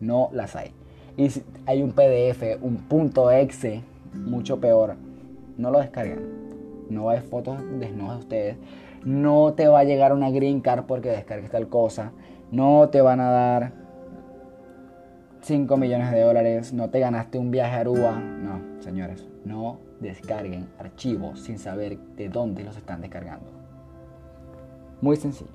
No 0.00 0.28
las 0.32 0.54
hay. 0.54 0.72
Y 1.16 1.30
si 1.30 1.42
hay 1.66 1.82
un 1.82 1.92
PDF, 1.92 2.62
un 2.62 2.76
punto 2.76 3.30
exe, 3.30 3.82
mucho 4.12 4.60
peor, 4.60 4.96
no 5.56 5.70
lo 5.70 5.80
descarguen. 5.80 6.44
No 6.90 7.08
hay 7.08 7.20
fotos 7.20 7.58
desnudas 7.78 8.16
de 8.16 8.20
ustedes. 8.20 8.56
No 9.04 9.54
te 9.54 9.68
va 9.68 9.80
a 9.80 9.84
llegar 9.84 10.12
una 10.12 10.30
green 10.30 10.60
card 10.60 10.84
porque 10.84 11.10
descargues 11.10 11.50
tal 11.50 11.68
cosa. 11.68 12.12
No 12.50 12.90
te 12.90 13.00
van 13.00 13.20
a 13.20 13.30
dar 13.30 13.72
5 15.40 15.76
millones 15.78 16.10
de 16.10 16.20
dólares. 16.20 16.74
No 16.74 16.90
te 16.90 17.00
ganaste 17.00 17.38
un 17.38 17.50
viaje 17.50 17.76
a 17.76 17.80
Aruba. 17.80 18.18
No, 18.18 18.60
señores, 18.80 19.26
no 19.44 19.78
descarguen 20.00 20.68
archivos 20.78 21.40
sin 21.40 21.58
saber 21.58 21.98
de 22.16 22.28
dónde 22.28 22.64
los 22.64 22.76
están 22.76 23.00
descargando. 23.00 23.50
Muy 25.00 25.16
sencillo. 25.16 25.50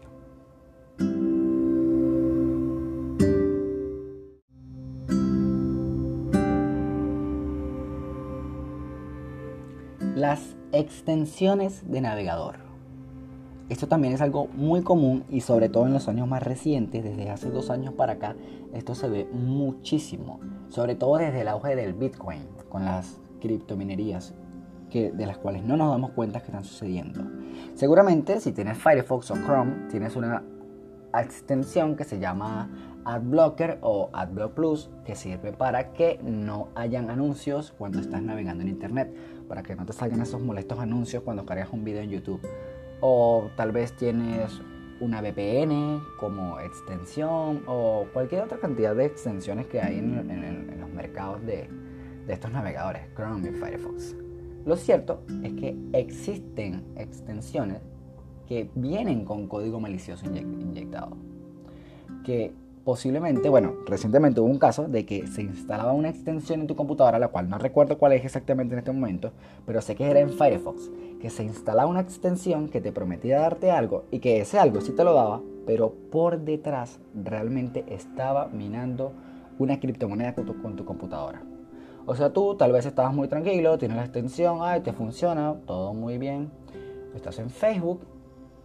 Las 10.15 10.55
extensiones 10.71 11.89
de 11.89 12.01
navegador. 12.01 12.57
Esto 13.69 13.87
también 13.87 14.13
es 14.13 14.21
algo 14.21 14.47
muy 14.47 14.81
común 14.81 15.23
y 15.29 15.41
sobre 15.41 15.69
todo 15.69 15.85
en 15.85 15.93
los 15.93 16.07
años 16.07 16.27
más 16.27 16.43
recientes, 16.43 17.03
desde 17.03 17.29
hace 17.29 17.49
dos 17.49 17.69
años 17.69 17.93
para 17.93 18.13
acá, 18.13 18.35
esto 18.73 18.95
se 18.95 19.07
ve 19.07 19.27
muchísimo, 19.31 20.39
sobre 20.69 20.95
todo 20.95 21.17
desde 21.17 21.41
el 21.41 21.47
auge 21.47 21.75
del 21.75 21.93
Bitcoin, 21.93 22.41
con 22.67 22.83
las 22.83 23.19
criptominerías 23.39 24.33
que, 24.89 25.11
de 25.11 25.25
las 25.25 25.37
cuales 25.37 25.63
no 25.63 25.77
nos 25.77 25.91
damos 25.91 26.11
cuenta 26.11 26.39
que 26.39 26.47
están 26.47 26.63
sucediendo. 26.63 27.23
Seguramente 27.75 28.39
si 28.39 28.51
tienes 28.51 28.77
Firefox 28.77 29.31
o 29.31 29.35
Chrome, 29.35 29.87
tienes 29.89 30.15
una 30.15 30.43
extensión 31.13 31.95
que 31.95 32.03
se 32.03 32.19
llama 32.19 32.69
AdBlocker 33.05 33.79
o 33.81 34.09
AdBlock 34.13 34.53
Plus 34.53 34.89
que 35.05 35.15
sirve 35.15 35.53
para 35.53 35.93
que 35.93 36.19
no 36.23 36.69
hayan 36.75 37.09
anuncios 37.09 37.73
cuando 37.77 37.99
estás 37.99 38.21
navegando 38.21 38.63
en 38.63 38.69
internet, 38.69 39.13
para 39.47 39.63
que 39.63 39.75
no 39.75 39.85
te 39.85 39.93
salgan 39.93 40.21
esos 40.21 40.41
molestos 40.41 40.79
anuncios 40.79 41.23
cuando 41.23 41.45
cargas 41.45 41.69
un 41.71 41.83
video 41.83 42.01
en 42.01 42.09
YouTube. 42.09 42.41
O 43.01 43.49
tal 43.55 43.71
vez 43.71 43.93
tienes 43.93 44.61
una 44.99 45.21
VPN 45.21 46.01
como 46.19 46.59
extensión 46.59 47.63
o 47.65 48.05
cualquier 48.13 48.43
otra 48.43 48.57
cantidad 48.57 48.93
de 48.95 49.05
extensiones 49.05 49.67
que 49.67 49.81
hay 49.81 49.97
en 49.97 50.81
los 50.81 50.89
mercados 50.89 51.43
de, 51.45 51.69
de 52.29 52.35
estos 52.35 52.51
navegadores, 52.51 53.01
Chrome 53.15 53.49
y 53.49 53.53
Firefox. 53.53 54.15
Lo 54.63 54.75
cierto 54.75 55.23
es 55.41 55.51
que 55.53 55.75
existen 55.93 56.83
extensiones 56.95 57.81
que 58.47 58.69
vienen 58.75 59.25
con 59.25 59.47
código 59.47 59.79
malicioso 59.79 60.27
inyectado. 60.27 61.17
Que 62.23 62.53
posiblemente, 62.83 63.49
bueno, 63.49 63.73
recientemente 63.87 64.41
hubo 64.41 64.47
un 64.47 64.59
caso 64.59 64.87
de 64.87 65.07
que 65.07 65.25
se 65.25 65.41
instalaba 65.41 65.91
una 65.93 66.09
extensión 66.09 66.61
en 66.61 66.67
tu 66.67 66.75
computadora, 66.75 67.17
la 67.17 67.29
cual 67.29 67.49
no 67.49 67.57
recuerdo 67.57 67.97
cuál 67.97 68.13
es 68.13 68.23
exactamente 68.23 68.75
en 68.75 68.79
este 68.79 68.91
momento, 68.91 69.31
pero 69.65 69.81
sé 69.81 69.95
que 69.95 70.05
era 70.05 70.19
en 70.19 70.29
Firefox, 70.29 70.91
que 71.19 71.31
se 71.31 71.43
instalaba 71.43 71.89
una 71.89 72.01
extensión 72.01 72.69
que 72.69 72.79
te 72.79 72.91
prometía 72.91 73.39
darte 73.39 73.71
algo 73.71 74.05
y 74.11 74.19
que 74.19 74.39
ese 74.39 74.59
algo 74.59 74.81
sí 74.81 74.91
te 74.91 75.03
lo 75.03 75.15
daba, 75.15 75.41
pero 75.65 75.95
por 76.11 76.41
detrás 76.41 76.99
realmente 77.15 77.85
estaba 77.87 78.49
minando 78.49 79.13
una 79.57 79.79
criptomoneda 79.79 80.35
con 80.35 80.45
tu, 80.45 80.61
con 80.61 80.75
tu 80.75 80.85
computadora. 80.85 81.41
O 82.09 82.15
sea, 82.15 82.33
tú 82.33 82.55
tal 82.55 82.71
vez 82.71 82.87
estabas 82.87 83.13
muy 83.13 83.27
tranquilo, 83.27 83.77
tienes 83.77 83.97
la 83.97 84.03
extensión, 84.03 84.61
ay, 84.61 84.81
te 84.81 84.93
funciona, 84.93 85.53
todo 85.67 85.93
muy 85.93 86.17
bien. 86.17 86.49
Estás 87.13 87.37
en 87.37 87.51
Facebook 87.51 88.01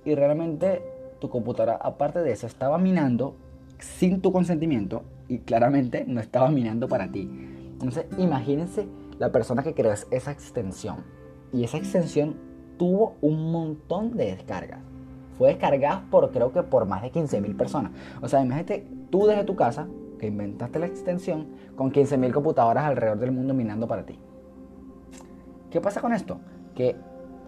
y 0.02 0.14
realmente 0.14 0.82
tu 1.18 1.28
computadora, 1.28 1.76
aparte 1.76 2.20
de 2.20 2.32
eso, 2.32 2.46
estaba 2.46 2.78
minando 2.78 3.36
sin 3.78 4.22
tu 4.22 4.32
consentimiento 4.32 5.02
y 5.28 5.40
claramente 5.40 6.06
no 6.06 6.22
estaba 6.22 6.48
minando 6.48 6.88
para 6.88 7.12
ti. 7.12 7.28
Entonces, 7.72 8.06
imagínense 8.16 8.88
la 9.18 9.30
persona 9.30 9.62
que 9.62 9.74
creó 9.74 9.92
esa 9.92 10.32
extensión. 10.32 11.04
Y 11.52 11.64
esa 11.64 11.76
extensión 11.76 12.36
tuvo 12.78 13.16
un 13.20 13.52
montón 13.52 14.16
de 14.16 14.24
descargas. 14.36 14.80
Fue 15.36 15.50
descargada 15.50 16.06
por 16.10 16.30
creo 16.30 16.50
que 16.50 16.62
por 16.62 16.86
más 16.86 17.02
de 17.02 17.12
15.000 17.12 17.58
personas. 17.58 17.92
O 18.22 18.28
sea, 18.28 18.40
imagínate 18.40 18.86
tú 19.10 19.26
desde 19.26 19.44
tu 19.44 19.54
casa 19.54 19.86
que 20.18 20.26
inventaste 20.26 20.78
la 20.78 20.86
extensión 20.86 21.48
con 21.76 21.92
15.000 21.92 22.32
computadoras 22.32 22.84
alrededor 22.84 23.18
del 23.18 23.32
mundo 23.32 23.54
minando 23.54 23.86
para 23.86 24.04
ti. 24.04 24.18
¿Qué 25.70 25.80
pasa 25.80 26.00
con 26.00 26.12
esto? 26.12 26.38
Que 26.74 26.96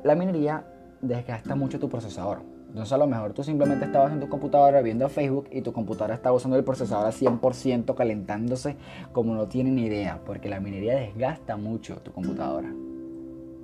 la 0.03 0.15
minería 0.15 0.67
desgasta 1.01 1.55
mucho 1.55 1.79
tu 1.79 1.89
procesador. 1.89 2.41
Entonces 2.69 2.93
a 2.93 2.99
lo 2.99 3.07
mejor 3.07 3.33
tú 3.33 3.43
simplemente 3.43 3.85
estabas 3.85 4.13
en 4.13 4.21
tu 4.21 4.29
computadora 4.29 4.83
viendo 4.83 5.09
Facebook 5.09 5.49
y 5.51 5.63
tu 5.63 5.73
computadora 5.73 6.15
estaba 6.15 6.35
usando 6.35 6.57
el 6.57 6.65
procesador 6.65 7.07
a 7.07 7.11
100% 7.11 7.95
calentándose 7.95 8.77
como 9.13 9.35
no 9.35 9.47
tienen 9.47 9.79
idea, 9.79 10.21
porque 10.27 10.49
la 10.49 10.61
minería 10.61 10.97
desgasta 10.97 11.57
mucho 11.57 11.97
tu 11.99 12.13
computadora. 12.13 12.73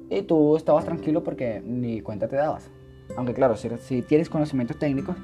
Y 0.09 0.23
tú 0.23 0.57
estabas 0.57 0.85
tranquilo 0.85 1.23
porque 1.23 1.63
ni 1.65 2.01
cuenta 2.01 2.29
te 2.29 2.37
dabas. 2.37 2.71
Aunque 3.17 3.35
claro, 3.35 3.57
si, 3.57 3.69
si 3.79 4.03
tienes 4.03 4.31
conocimientos 4.31 4.79
técnicos, 4.79 5.17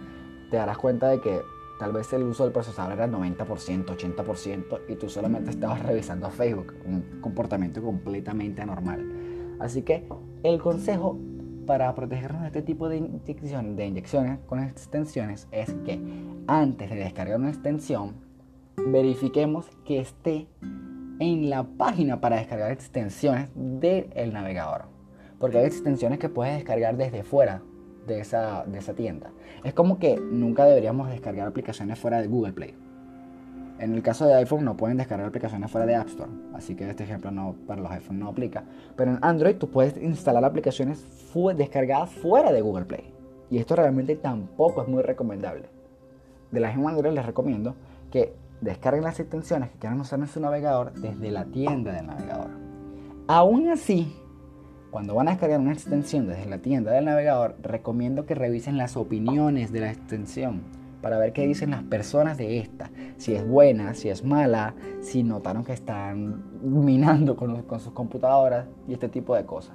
te 0.50 0.56
darás 0.56 0.78
cuenta 0.78 1.08
de 1.08 1.20
que 1.20 1.40
Tal 1.78 1.92
vez 1.92 2.12
el 2.12 2.24
uso 2.24 2.42
del 2.44 2.52
procesador 2.52 2.92
era 2.92 3.06
90%, 3.06 3.36
80% 3.46 4.80
y 4.88 4.96
tú 4.96 5.08
solamente 5.08 5.50
estabas 5.50 5.82
revisando 5.82 6.28
Facebook, 6.30 6.74
un 6.84 7.20
comportamiento 7.20 7.80
completamente 7.82 8.62
anormal. 8.62 9.56
Así 9.60 9.82
que 9.82 10.08
el 10.42 10.60
consejo 10.60 11.18
para 11.66 11.94
protegernos 11.94 12.40
de 12.42 12.46
este 12.48 12.62
tipo 12.62 12.88
de, 12.88 12.96
inyecciones, 12.96 13.76
de 13.76 13.86
inyecciones 13.86 14.38
con 14.46 14.60
extensiones 14.60 15.46
es 15.52 15.74
que 15.84 16.00
antes 16.46 16.90
de 16.90 16.96
descargar 16.96 17.38
una 17.38 17.50
extensión, 17.50 18.14
verifiquemos 18.76 19.66
que 19.84 20.00
esté 20.00 20.48
en 21.20 21.50
la 21.50 21.64
página 21.64 22.20
para 22.20 22.36
descargar 22.36 22.72
extensiones 22.72 23.50
del 23.54 24.32
navegador. 24.32 24.86
Porque 25.38 25.58
hay 25.58 25.66
extensiones 25.66 26.18
que 26.18 26.28
puedes 26.28 26.54
descargar 26.54 26.96
desde 26.96 27.22
fuera 27.22 27.62
de 28.08 28.20
esa, 28.20 28.64
de 28.64 28.78
esa 28.78 28.94
tienda. 28.94 29.30
Es 29.62 29.74
como 29.74 29.98
que 29.98 30.18
nunca 30.18 30.64
deberíamos 30.64 31.08
descargar 31.08 31.46
aplicaciones 31.46 31.98
fuera 31.98 32.20
de 32.20 32.26
Google 32.26 32.52
Play. 32.52 32.74
En 33.78 33.94
el 33.94 34.02
caso 34.02 34.26
de 34.26 34.34
iPhone 34.34 34.64
no 34.64 34.76
pueden 34.76 34.96
descargar 34.96 35.28
aplicaciones 35.28 35.70
fuera 35.70 35.86
de 35.86 35.94
App 35.94 36.08
Store, 36.08 36.30
así 36.52 36.74
que 36.74 36.90
este 36.90 37.04
ejemplo 37.04 37.30
no, 37.30 37.54
para 37.66 37.80
los 37.80 37.90
iPhones 37.92 38.20
no 38.20 38.28
aplica. 38.28 38.64
Pero 38.96 39.12
en 39.12 39.18
Android 39.22 39.54
tú 39.54 39.70
puedes 39.70 39.96
instalar 40.02 40.44
aplicaciones 40.44 41.06
descargadas 41.56 42.10
fuera 42.10 42.50
de 42.50 42.60
Google 42.60 42.86
Play. 42.86 43.12
Y 43.50 43.58
esto 43.58 43.76
realmente 43.76 44.16
tampoco 44.16 44.82
es 44.82 44.88
muy 44.88 45.02
recomendable. 45.02 45.66
De 46.50 46.58
la 46.58 46.68
misma 46.68 46.90
manera 46.90 47.12
les 47.12 47.24
recomiendo 47.24 47.76
que 48.10 48.34
descarguen 48.60 49.04
las 49.04 49.20
extensiones 49.20 49.70
que 49.70 49.78
quieran 49.78 50.00
usar 50.00 50.18
en 50.18 50.26
su 50.26 50.40
navegador 50.40 50.92
desde 50.94 51.30
la 51.30 51.44
tienda 51.44 51.92
del 51.92 52.06
navegador. 52.06 52.50
Aún 53.28 53.68
así, 53.68 54.12
cuando 54.90 55.14
van 55.14 55.28
a 55.28 55.32
descargar 55.32 55.60
una 55.60 55.72
extensión 55.72 56.26
desde 56.26 56.46
la 56.46 56.58
tienda 56.58 56.92
del 56.92 57.04
navegador, 57.04 57.56
recomiendo 57.62 58.24
que 58.24 58.34
revisen 58.34 58.76
las 58.76 58.96
opiniones 58.96 59.72
de 59.72 59.80
la 59.80 59.90
extensión 59.90 60.62
para 61.02 61.18
ver 61.18 61.32
qué 61.32 61.46
dicen 61.46 61.70
las 61.70 61.82
personas 61.84 62.38
de 62.38 62.58
esta. 62.58 62.90
Si 63.18 63.34
es 63.34 63.46
buena, 63.46 63.94
si 63.94 64.08
es 64.08 64.24
mala, 64.24 64.74
si 65.00 65.22
notaron 65.22 65.64
que 65.64 65.72
están 65.72 66.42
minando 66.62 67.36
con, 67.36 67.64
sus 67.80 67.92
computadoras 67.92 68.66
y 68.88 68.94
este 68.94 69.08
tipo 69.08 69.34
de 69.36 69.44
cosas. 69.44 69.74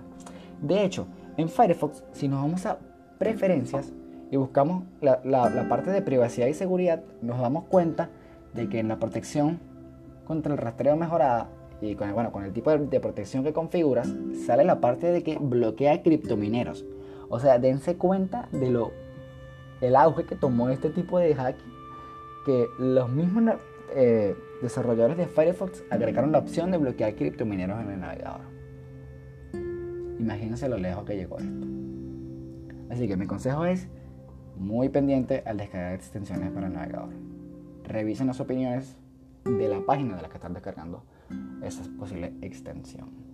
De 0.62 0.84
hecho, 0.84 1.08
en 1.38 1.50
Firefox, 1.50 2.03
si 2.12 2.27
nos 2.27 2.41
vamos 2.41 2.65
a 2.65 2.77
preferencias 3.20 3.93
y 4.32 4.38
buscamos 4.38 4.84
la, 5.00 5.22
la 5.24 5.70
parte 5.70 5.91
de 5.91 6.01
privacidad 6.01 6.48
y 6.48 6.53
seguridad, 6.53 7.03
nos 7.22 7.39
damos 7.39 7.65
cuenta 7.65 8.10
de 8.53 8.67
que 8.67 8.79
en 8.79 8.88
la 8.88 8.98
protección 8.98 9.60
contra 10.25 10.53
el 10.53 10.58
rastreo 10.58 10.96
mejorada 10.96 11.50
y 11.83 11.95
con 11.95 12.07
el, 12.07 12.13
bueno, 12.13 12.31
con 12.31 12.43
el 12.45 12.53
tipo 12.53 12.71
de, 12.71 12.99
protección 12.99 13.43
que 13.43 13.51
configuras, 13.51 14.13
sale 14.45 14.63
la 14.63 14.79
parte 14.79 15.11
de 15.11 15.21
que 15.21 15.37
bloquea 15.37 16.01
criptomineros. 16.01 16.85
O 17.29 17.39
sea, 17.39 17.59
dense 17.59 17.95
cuenta 17.95 18.47
de 18.51 18.69
lo 18.69 18.91
el 19.81 19.97
auge 19.97 20.23
que 20.25 20.35
tomó 20.35 20.69
este 20.69 20.89
tipo 20.89 21.19
de 21.19 21.35
hack 21.35 21.57
que 22.45 22.67
los 22.79 23.09
mismos 23.09 23.55
eh, 23.93 24.33
desarrolladores 24.61 25.17
de 25.17 25.27
Firefox 25.27 25.83
agregaron 25.89 26.31
la 26.31 26.39
opción 26.39 26.71
de 26.71 26.77
bloquear 26.77 27.15
criptomineros 27.15 27.81
en 27.81 27.91
el 27.91 27.99
navegador. 27.99 28.41
Imagínense 30.19 30.69
lo 30.69 30.77
lejos 30.77 31.03
que 31.03 31.17
llegó 31.17 31.37
esto. 31.37 31.67
Así 32.89 33.07
que 33.07 33.17
mi 33.17 33.27
consejo 33.27 33.65
es 33.65 33.89
muy 34.55 34.87
pendiente 34.87 35.43
al 35.45 35.57
descargar 35.57 35.95
extensiones 35.95 36.51
para 36.51 36.67
el 36.67 36.73
navegador. 36.73 37.09
Revisen 37.83 38.27
las 38.27 38.39
opiniones 38.39 38.95
de 39.45 39.69
la 39.69 39.81
página 39.85 40.15
de 40.15 40.21
la 40.21 40.29
que 40.29 40.35
están 40.35 40.53
descargando 40.53 41.03
esa 41.62 41.83
posible 41.97 42.33
extensión. 42.41 43.33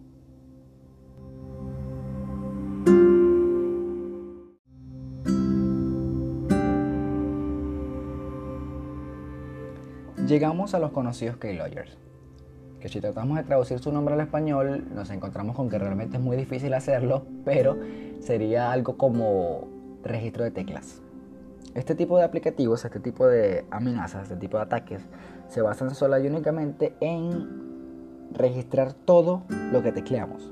Llegamos 10.30 10.76
a 10.76 10.80
los 10.80 10.92
conocidos 10.92 11.38
Keyloggers. 11.38 11.98
que 12.80 12.88
si 12.88 13.02
tratamos 13.02 13.36
de 13.38 13.44
traducir 13.44 13.80
su 13.80 13.92
nombre 13.92 14.14
al 14.14 14.22
español 14.22 14.86
nos 14.94 15.10
encontramos 15.10 15.56
con 15.56 15.70
que 15.70 15.80
realmente 15.80 16.18
es 16.18 16.24
muy 16.24 16.38
difícil 16.38 16.74
hacerlo, 16.76 17.26
pero 17.44 17.78
sería 18.20 18.72
algo 18.72 18.96
como 18.96 19.68
registro 20.04 20.44
de 20.44 20.52
teclas. 20.52 21.02
Este 21.74 21.96
tipo 21.96 22.18
de 22.18 22.26
aplicativos, 22.26 22.86
este 22.86 23.00
tipo 23.00 23.26
de 23.26 23.66
amenazas, 23.72 24.24
este 24.24 24.36
tipo 24.36 24.58
de 24.58 24.64
ataques 24.64 25.02
se 25.50 25.62
basan 25.62 25.94
sola 25.94 26.20
y 26.20 26.28
únicamente 26.28 26.94
en 27.02 28.30
registrar 28.32 28.94
todo 28.94 29.44
lo 29.72 29.84
que 29.84 29.92
tecleamos. 29.92 30.52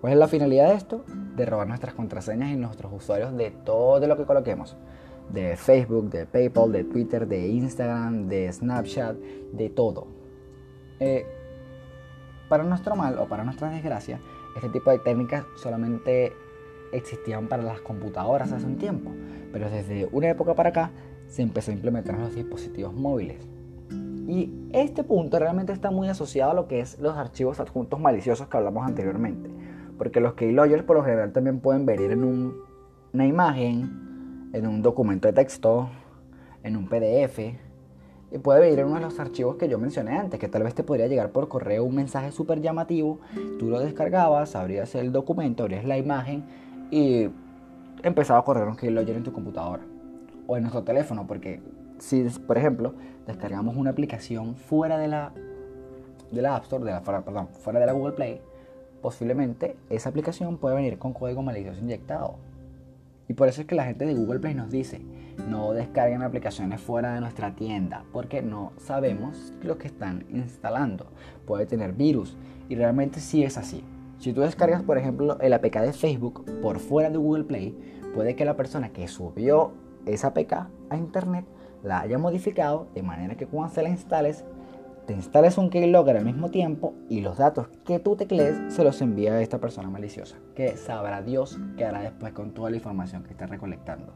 ¿Cuál 0.00 0.12
es 0.12 0.18
la 0.18 0.28
finalidad 0.28 0.68
de 0.68 0.74
esto? 0.74 1.04
De 1.36 1.46
robar 1.46 1.66
nuestras 1.66 1.94
contraseñas 1.94 2.50
y 2.50 2.56
nuestros 2.56 2.92
usuarios 2.92 3.34
de 3.36 3.50
todo 3.50 4.06
lo 4.06 4.16
que 4.16 4.24
coloquemos. 4.24 4.76
De 5.32 5.56
Facebook, 5.56 6.10
de 6.10 6.26
PayPal, 6.26 6.72
de 6.72 6.84
Twitter, 6.84 7.26
de 7.26 7.48
Instagram, 7.48 8.28
de 8.28 8.52
Snapchat, 8.52 9.16
de 9.16 9.70
todo. 9.70 10.06
Eh, 11.00 11.24
para 12.48 12.64
nuestro 12.64 12.96
mal 12.96 13.18
o 13.18 13.26
para 13.26 13.44
nuestra 13.44 13.70
desgracia, 13.70 14.20
este 14.56 14.68
tipo 14.68 14.90
de 14.90 14.98
técnicas 14.98 15.46
solamente 15.56 16.32
existían 16.92 17.48
para 17.48 17.62
las 17.62 17.80
computadoras 17.80 18.52
hace 18.52 18.66
un 18.66 18.76
tiempo, 18.76 19.10
pero 19.52 19.70
desde 19.70 20.06
una 20.12 20.28
época 20.28 20.54
para 20.54 20.68
acá 20.68 20.90
se 21.26 21.42
empezó 21.42 21.70
a 21.70 21.74
implementar 21.74 22.14
en 22.14 22.22
los 22.22 22.34
dispositivos 22.34 22.92
móviles. 22.92 23.53
Y 24.26 24.52
este 24.72 25.04
punto 25.04 25.38
realmente 25.38 25.72
está 25.72 25.90
muy 25.90 26.08
asociado 26.08 26.52
a 26.52 26.54
lo 26.54 26.66
que 26.66 26.80
es 26.80 26.98
los 26.98 27.16
archivos 27.16 27.60
adjuntos 27.60 28.00
maliciosos 28.00 28.48
que 28.48 28.56
hablamos 28.56 28.86
anteriormente. 28.86 29.50
Porque 29.98 30.20
los 30.20 30.34
keyloggers 30.34 30.82
por 30.82 30.96
lo 30.96 31.04
general 31.04 31.32
también 31.32 31.60
pueden 31.60 31.84
venir 31.84 32.10
en 32.10 32.54
una 33.12 33.26
imagen, 33.26 34.50
en 34.52 34.66
un 34.66 34.82
documento 34.82 35.28
de 35.28 35.34
texto, 35.34 35.88
en 36.62 36.76
un 36.76 36.88
PDF. 36.88 37.38
Y 38.32 38.38
puede 38.38 38.60
venir 38.60 38.80
en 38.80 38.86
uno 38.86 38.96
de 38.96 39.02
los 39.02 39.20
archivos 39.20 39.56
que 39.56 39.68
yo 39.68 39.78
mencioné 39.78 40.18
antes, 40.18 40.40
que 40.40 40.48
tal 40.48 40.64
vez 40.64 40.74
te 40.74 40.82
podría 40.82 41.06
llegar 41.06 41.30
por 41.30 41.48
correo 41.48 41.84
un 41.84 41.94
mensaje 41.94 42.32
súper 42.32 42.60
llamativo. 42.60 43.20
Tú 43.58 43.68
lo 43.68 43.78
descargabas, 43.78 44.56
abrías 44.56 44.94
el 44.94 45.12
documento, 45.12 45.62
abrías 45.62 45.84
la 45.84 45.98
imagen 45.98 46.44
y 46.90 47.28
empezaba 48.02 48.40
a 48.40 48.42
correr 48.42 48.66
un 48.66 48.76
keylogger 48.76 49.16
en 49.16 49.22
tu 49.22 49.32
computadora 49.32 49.82
o 50.46 50.56
en 50.56 50.64
nuestro 50.64 50.82
teléfono, 50.82 51.26
porque 51.26 51.60
si, 51.98 52.22
por 52.46 52.58
ejemplo, 52.58 52.94
descargamos 53.26 53.76
una 53.76 53.90
aplicación 53.90 54.56
fuera 54.56 54.98
de 54.98 55.08
la, 55.08 55.32
de 56.30 56.42
la 56.42 56.56
App 56.56 56.64
Store, 56.64 56.84
de 56.84 56.90
la, 56.90 57.02
perdón, 57.02 57.48
fuera 57.48 57.80
de 57.80 57.86
la 57.86 57.92
Google 57.92 58.14
Play, 58.14 58.40
posiblemente 59.02 59.76
esa 59.90 60.08
aplicación 60.08 60.56
puede 60.56 60.76
venir 60.76 60.98
con 60.98 61.12
código 61.12 61.42
malicioso 61.42 61.80
inyectado. 61.80 62.36
Y 63.28 63.34
por 63.34 63.48
eso 63.48 63.62
es 63.62 63.66
que 63.66 63.74
la 63.74 63.84
gente 63.84 64.04
de 64.04 64.14
Google 64.14 64.40
Play 64.40 64.54
nos 64.54 64.70
dice, 64.70 65.00
no 65.48 65.72
descarguen 65.72 66.22
aplicaciones 66.22 66.80
fuera 66.80 67.14
de 67.14 67.20
nuestra 67.20 67.54
tienda, 67.54 68.04
porque 68.12 68.42
no 68.42 68.72
sabemos 68.76 69.52
lo 69.62 69.78
que 69.78 69.88
están 69.88 70.24
instalando. 70.30 71.06
Puede 71.46 71.66
tener 71.66 71.92
virus. 71.92 72.36
Y 72.68 72.76
realmente 72.76 73.20
sí 73.20 73.42
es 73.42 73.56
así. 73.56 73.84
Si 74.18 74.32
tú 74.32 74.42
descargas, 74.42 74.82
por 74.82 74.98
ejemplo, 74.98 75.38
el 75.40 75.52
APK 75.52 75.80
de 75.80 75.92
Facebook 75.92 76.44
por 76.62 76.78
fuera 76.78 77.10
de 77.10 77.18
Google 77.18 77.44
Play, 77.44 77.76
puede 78.14 78.36
que 78.36 78.44
la 78.44 78.56
persona 78.56 78.90
que 78.90 79.08
subió 79.08 79.72
esa 80.06 80.28
APK 80.28 80.52
a 80.90 80.96
Internet 80.96 81.44
la 81.84 82.00
haya 82.00 82.18
modificado 82.18 82.88
de 82.94 83.02
manera 83.02 83.36
que 83.36 83.46
cuando 83.46 83.72
se 83.72 83.82
la 83.82 83.90
instales, 83.90 84.44
te 85.06 85.12
instales 85.12 85.58
un 85.58 85.68
keylogger 85.68 86.16
al 86.16 86.24
mismo 86.24 86.50
tiempo 86.50 86.94
y 87.10 87.20
los 87.20 87.36
datos 87.36 87.68
que 87.84 87.98
tú 87.98 88.16
teclees 88.16 88.74
se 88.74 88.82
los 88.82 89.02
envía 89.02 89.34
a 89.34 89.42
esta 89.42 89.60
persona 89.60 89.90
maliciosa, 89.90 90.38
que 90.56 90.78
sabrá 90.78 91.20
Dios 91.22 91.58
qué 91.76 91.84
hará 91.84 92.00
después 92.00 92.32
con 92.32 92.52
toda 92.52 92.70
la 92.70 92.76
información 92.76 93.22
que 93.22 93.32
está 93.32 93.46
recolectando. 93.46 94.14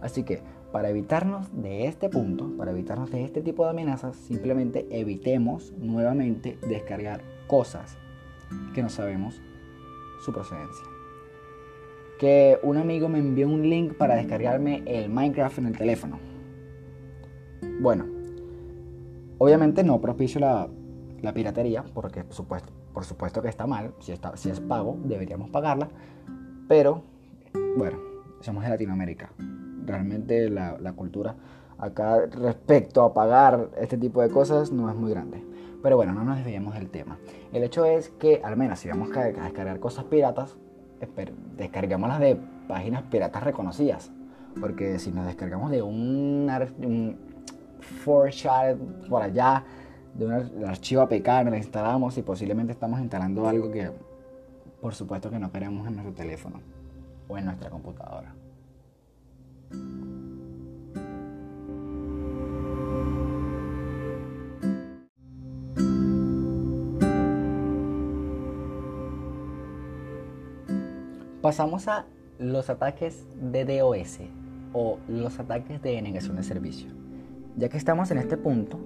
Así 0.00 0.24
que 0.24 0.42
para 0.72 0.90
evitarnos 0.90 1.48
de 1.52 1.86
este 1.86 2.08
punto, 2.08 2.52
para 2.56 2.72
evitarnos 2.72 3.10
de 3.12 3.24
este 3.24 3.42
tipo 3.42 3.64
de 3.64 3.70
amenazas, 3.70 4.16
simplemente 4.16 4.86
evitemos 4.90 5.72
nuevamente 5.78 6.58
descargar 6.68 7.22
cosas 7.46 7.96
que 8.74 8.82
no 8.82 8.88
sabemos 8.88 9.40
su 10.24 10.32
procedencia. 10.32 10.84
Que 12.18 12.58
un 12.64 12.76
amigo 12.76 13.08
me 13.08 13.20
envió 13.20 13.46
un 13.46 13.70
link 13.70 13.94
para 13.94 14.16
descargarme 14.16 14.82
el 14.86 15.08
Minecraft 15.08 15.58
en 15.58 15.66
el 15.66 15.78
teléfono. 15.78 16.27
Bueno, 17.80 18.04
obviamente 19.38 19.84
no 19.84 20.00
propicio 20.00 20.40
la, 20.40 20.68
piratería, 21.32 21.84
porque 21.94 22.24
por 22.24 23.04
supuesto, 23.04 23.42
que 23.42 23.48
está 23.48 23.66
mal, 23.66 23.92
si, 24.00 24.12
es 24.12 24.60
pago, 24.60 24.98
deberíamos 25.04 25.50
pagarla, 25.50 25.88
pero 26.68 27.02
bueno, 27.76 27.98
somos 28.40 28.64
de 28.64 28.70
Latinoamérica. 28.70 29.30
Realmente 29.84 30.50
la, 30.50 30.76
la 30.78 30.92
cultura 30.92 31.34
acá 31.78 32.26
respecto 32.26 33.02
a 33.02 33.14
pagar 33.14 33.70
este 33.78 33.96
tipo 33.96 34.20
de 34.20 34.28
cosas 34.28 34.72
no 34.72 34.90
es 34.90 34.96
muy 34.96 35.10
grande. 35.10 35.42
Pero 35.82 35.96
bueno, 35.96 36.12
no 36.12 36.24
nos 36.24 36.36
desviemos 36.36 36.74
del 36.74 36.90
tema. 36.90 37.18
El 37.52 37.62
hecho 37.62 37.84
es 37.84 38.08
que, 38.10 38.40
al 38.42 38.56
menos 38.56 38.80
si 38.80 38.88
vamos 38.88 39.16
a 39.16 39.24
descargar 39.24 39.78
cosas 39.78 40.04
piratas, 40.04 40.56
descarguémoslas 41.56 42.18
de 42.18 42.36
páginas 42.66 43.04
piratas 43.04 43.44
reconocidas. 43.44 44.10
Porque 44.60 44.98
si 44.98 45.12
nos 45.12 45.26
descargamos 45.26 45.70
de 45.70 45.82
un, 45.82 46.50
un 46.82 47.16
por 48.04 49.22
allá, 49.22 49.64
de 50.14 50.26
un 50.26 50.64
archivo 50.64 51.02
APK, 51.02 51.26
nos 51.44 51.50
la 51.52 51.58
instalamos 51.58 52.18
y 52.18 52.22
posiblemente 52.22 52.72
estamos 52.72 53.00
instalando 53.00 53.48
algo 53.48 53.70
que, 53.70 53.90
por 54.80 54.94
supuesto, 54.94 55.30
que 55.30 55.38
no 55.38 55.50
queremos 55.52 55.86
en 55.86 55.94
nuestro 55.94 56.14
teléfono 56.14 56.60
o 57.28 57.38
en 57.38 57.44
nuestra 57.44 57.70
computadora. 57.70 58.34
Pasamos 71.40 71.86
a 71.86 72.04
los 72.38 72.68
ataques 72.68 73.26
de 73.40 73.64
DOS 73.64 74.18
o 74.72 74.98
los 75.08 75.38
ataques 75.38 75.80
de 75.80 76.02
negación 76.02 76.36
de 76.36 76.42
servicio. 76.42 76.97
Ya 77.58 77.68
que 77.68 77.76
estamos 77.76 78.08
en 78.12 78.18
este 78.18 78.36
punto, 78.36 78.78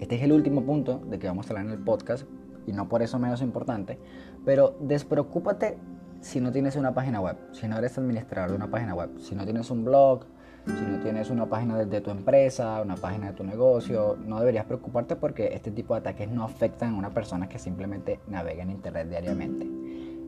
este 0.00 0.14
es 0.14 0.22
el 0.22 0.32
último 0.32 0.64
punto 0.64 0.98
de 1.10 1.18
que 1.18 1.26
vamos 1.26 1.44
a 1.44 1.50
hablar 1.50 1.66
en 1.66 1.72
el 1.72 1.78
podcast 1.78 2.26
y 2.66 2.72
no 2.72 2.88
por 2.88 3.02
eso 3.02 3.18
menos 3.18 3.42
importante, 3.42 3.98
pero 4.46 4.78
despreocúpate 4.80 5.76
si 6.22 6.40
no 6.40 6.50
tienes 6.50 6.76
una 6.76 6.94
página 6.94 7.20
web, 7.20 7.36
si 7.52 7.68
no 7.68 7.76
eres 7.76 7.98
administrador 7.98 8.48
de 8.48 8.56
una 8.56 8.70
página 8.70 8.94
web, 8.94 9.10
si 9.18 9.34
no 9.34 9.44
tienes 9.44 9.70
un 9.70 9.84
blog, 9.84 10.24
si 10.64 10.86
no 10.86 11.00
tienes 11.00 11.28
una 11.28 11.44
página 11.50 11.84
de, 11.84 12.00
tu 12.00 12.10
empresa, 12.10 12.80
una 12.80 12.94
página 12.94 13.26
de 13.26 13.32
tu 13.34 13.44
negocio, 13.44 14.16
no 14.24 14.38
deberías 14.38 14.64
preocuparte 14.64 15.16
porque 15.16 15.52
este 15.52 15.70
tipo 15.70 15.92
de 15.92 16.00
ataques 16.00 16.30
no 16.30 16.44
afectan 16.44 16.94
a 16.94 16.96
una 16.96 17.10
persona 17.10 17.50
que 17.50 17.58
simplemente 17.58 18.20
navega 18.26 18.62
en 18.62 18.70
internet 18.70 19.06
diariamente. 19.06 19.68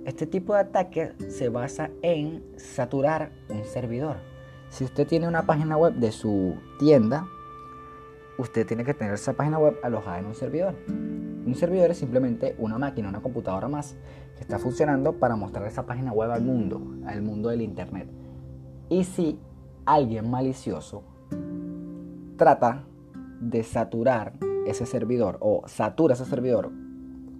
Este 0.05 0.27
tipo 0.27 0.53
de 0.53 0.61
ataque 0.61 1.15
se 1.31 1.49
basa 1.49 1.89
en 2.03 2.45
saturar 2.59 3.31
un 3.49 3.65
servidor. 3.65 4.19
Si 4.69 4.85
usted 4.85 5.07
tiene 5.07 5.27
una 5.27 5.47
página 5.47 5.79
web 5.79 5.95
de 5.95 6.13
su 6.13 6.57
tienda, 6.79 7.27
usted 8.39 8.67
tiene 8.67 8.85
que 8.85 8.95
tener 8.95 9.15
esa 9.15 9.33
página 9.33 9.59
web 9.59 9.79
alojada 9.83 10.19
en 10.19 10.27
un 10.27 10.35
servidor. 10.35 10.75
Un 10.89 11.55
servidor 11.55 11.91
es 11.91 11.99
simplemente 11.99 12.57
una 12.59 12.79
máquina, 12.79 13.09
una 13.09 13.21
computadora 13.21 13.69
más 13.69 13.97
que 14.35 14.41
está 14.41 14.59
funcionando 14.59 15.15
para 15.15 15.37
mostrar 15.37 15.67
esa 15.67 15.87
página 15.87 16.13
web 16.13 16.31
al 16.31 16.43
mundo, 16.43 16.83
al 17.07 17.23
mundo 17.23 17.49
del 17.49 17.63
Internet. 17.63 18.09
Y 18.89 19.05
si 19.05 19.39
alguien 19.85 20.31
malicioso 20.31 21.03
trata 22.37 22.85
de 23.41 23.63
saturar 23.63 24.35
ese 24.67 24.87
servidor 24.87 25.39
o 25.41 25.63
satura 25.67 26.15
ese 26.15 26.25
servidor 26.25 26.71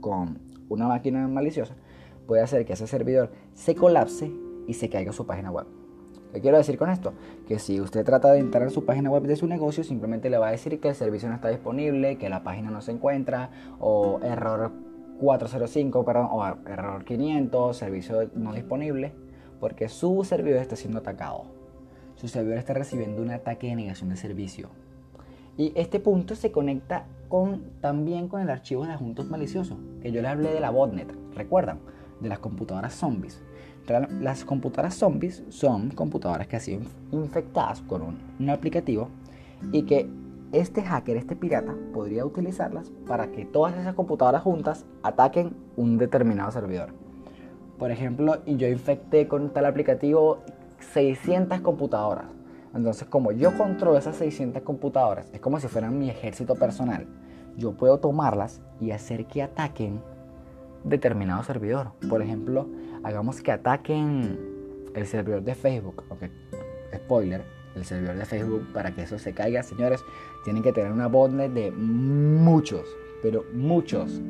con 0.01 0.39
una 0.69 0.89
máquina 0.89 1.27
maliciosa, 1.29 1.75
puede 2.27 2.43
hacer 2.43 2.65
que 2.65 2.75
ese 2.75 2.87
servidor 2.87 3.31
se 3.55 3.75
colapse 3.75 4.33
y 4.67 4.75
se 4.75 4.89
caiga 4.89 5.13
su 5.13 5.27
página 5.27 5.51
web. 5.51 5.67
¿Qué 6.37 6.43
quiero 6.43 6.59
decir 6.59 6.77
con 6.77 6.91
esto? 6.91 7.15
Que 7.49 7.59
si 7.59 7.81
usted 7.81 8.05
trata 8.05 8.31
de 8.31 8.41
entrar 8.41 8.65
en 8.65 8.69
su 8.69 8.85
página 8.85 9.09
web 9.09 9.23
de 9.23 9.37
su 9.37 9.47
negocio, 9.47 9.83
simplemente 9.83 10.29
le 10.29 10.37
va 10.37 10.49
a 10.49 10.51
decir 10.51 10.79
que 10.81 10.91
el 10.91 10.95
servicio 10.95 11.31
no 11.31 11.35
está 11.35 11.49
disponible, 11.49 12.19
que 12.19 12.29
la 12.29 12.43
página 12.43 12.71
no 12.71 12.83
se 12.83 12.93
encuentra, 12.93 13.49
o 13.81 14.21
error 14.23 14.71
405, 15.19 16.05
perdón, 16.05 16.29
o 16.31 16.45
error 16.45 17.07
500, 17.07 17.75
servicio 17.75 18.31
no 18.35 18.53
disponible, 18.53 19.15
porque 19.61 19.89
su 19.89 20.25
servidor 20.25 20.61
está 20.61 20.77
siendo 20.77 20.99
atacado. 20.99 21.45
Su 22.17 22.29
servidor 22.29 22.59
está 22.59 22.75
recibiendo 22.75 23.23
un 23.23 23.31
ataque 23.31 23.69
de 23.69 23.77
negación 23.77 24.11
de 24.11 24.17
servicio. 24.17 24.69
Y 25.57 25.73
este 25.75 26.01
punto 26.01 26.35
se 26.35 26.53
conecta 26.53 27.07
con, 27.31 27.63
también 27.81 28.29
con 28.29 28.43
el 28.43 28.51
archivo 28.51 28.85
de 28.85 28.93
adjuntos 28.93 29.31
maliciosos, 29.31 29.79
que 30.03 30.13
yo 30.13 30.21
les 30.21 30.33
hablé 30.33 30.53
de 30.53 30.61
la 30.61 30.69
botnet, 30.69 31.11
¿recuerdan? 31.35 31.79
de 32.21 32.29
las 32.29 32.39
computadoras 32.39 32.95
zombies. 32.95 33.43
Las 34.21 34.45
computadoras 34.45 34.95
zombies 34.95 35.45
son 35.49 35.91
computadoras 35.91 36.49
que 36.49 36.57
han 36.57 36.63
sido 36.63 36.81
infectadas 37.13 37.83
con 37.83 38.03
un, 38.03 38.51
aplicativo 38.51 39.09
y 39.73 39.83
que 39.85 40.09
este 40.53 40.83
hacker, 40.83 41.17
este 41.17 41.37
pirata, 41.37 41.75
podría 41.93 42.25
utilizarlas 42.25 42.91
para 43.07 43.31
que 43.31 43.45
todas 43.45 43.77
esas 43.77 43.95
computadoras 43.95 44.43
juntas 44.43 44.85
ataquen 45.03 45.55
un 45.77 45.99
determinado 45.99 46.51
servidor. 46.51 46.91
Por 47.79 47.91
ejemplo, 47.91 48.45
yo 48.45 48.69
infecté 48.69 49.29
con 49.29 49.53
tal 49.53 49.67
aplicativo 49.67 50.39
600 50.93 51.61
computadoras. 51.61 52.27
Entonces, 52.75 53.07
como 53.07 53.33
yo 53.33 53.57
controlo 53.57 53.99
esas 53.99 54.17
600 54.17 54.63
computadoras, 54.63 55.31
es 55.33 55.41
como 55.41 55.61
si 55.61 55.69
fueran 55.69 55.99
mi 55.99 56.11
ejército 56.11 56.55
personal. 56.57 57.07
yo 57.57 57.73
puedo 57.73 57.99
tomarlas 57.99 58.61
y 58.83 58.91
hacer 58.91 59.25
que 59.25 59.43
ataquen 59.43 60.03
determinado 60.85 61.43
servidor. 61.43 61.93
Por 62.09 62.23
ejemplo, 62.23 62.67
hagamos 63.07 63.41
que 63.41 63.53
ataquen 63.53 64.37
el 64.95 65.07
servidor 65.07 65.43
de 65.45 65.55
Facebook. 65.55 66.03
Ok, 66.09 66.25
spoiler, 66.93 67.45
el 67.77 67.85
servidor 67.85 68.17
de 68.17 68.25
Facebook 68.25 68.67
para 68.73 68.93
que 68.93 69.03
eso 69.03 69.17
se 69.17 69.33
caiga, 69.33 69.63
señores, 69.63 70.05
tienen 70.43 70.61
que 70.61 70.73
tener 70.73 70.91
una 70.91 71.07
botnet 71.07 71.53
de 71.53 71.71
muchos, 71.71 72.85
pero 73.23 73.45
muchos 73.55 74.21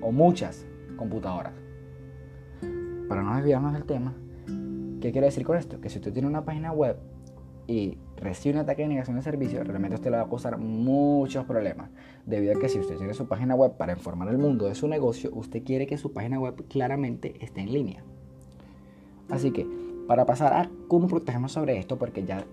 o 0.00 0.12
muchas 0.12 0.64
computadoras. 0.96 1.52
Para 3.06 3.22
no 3.22 3.36
desviarnos 3.36 3.74
del 3.74 3.84
tema, 3.84 4.14
¿qué 5.02 5.12
quiero 5.12 5.26
decir 5.26 5.44
con 5.44 5.58
esto? 5.58 5.78
Que 5.82 5.90
si 5.90 5.98
usted 5.98 6.14
tiene 6.14 6.26
una 6.26 6.42
página 6.42 6.72
web 6.72 6.96
y 7.66 7.98
recibe 8.16 8.54
un 8.54 8.60
ataque 8.60 8.82
de 8.82 8.88
negación 8.88 9.16
de 9.16 9.22
servicio, 9.22 9.62
realmente 9.64 9.96
usted 9.96 10.10
le 10.10 10.16
va 10.16 10.24
a 10.24 10.28
causar 10.28 10.58
muchos 10.58 11.44
problemas. 11.44 11.90
Debido 12.24 12.56
a 12.56 12.60
que 12.60 12.68
si 12.68 12.78
usted 12.78 12.96
tiene 12.96 13.14
su 13.14 13.26
página 13.26 13.54
web 13.54 13.76
para 13.76 13.92
informar 13.92 14.28
al 14.28 14.38
mundo 14.38 14.66
de 14.66 14.74
su 14.74 14.88
negocio, 14.88 15.30
usted 15.34 15.62
quiere 15.64 15.86
que 15.86 15.98
su 15.98 16.12
página 16.12 16.38
web 16.38 16.64
claramente 16.68 17.34
esté 17.40 17.62
en 17.62 17.72
línea. 17.72 18.04
Así 19.28 19.50
que, 19.50 19.66
para 20.06 20.24
pasar 20.24 20.52
a 20.52 20.70
cómo 20.88 21.08
protegernos 21.08 21.52
sobre 21.52 21.78
esto, 21.78 21.98
porque 21.98 22.24
ya 22.24 22.44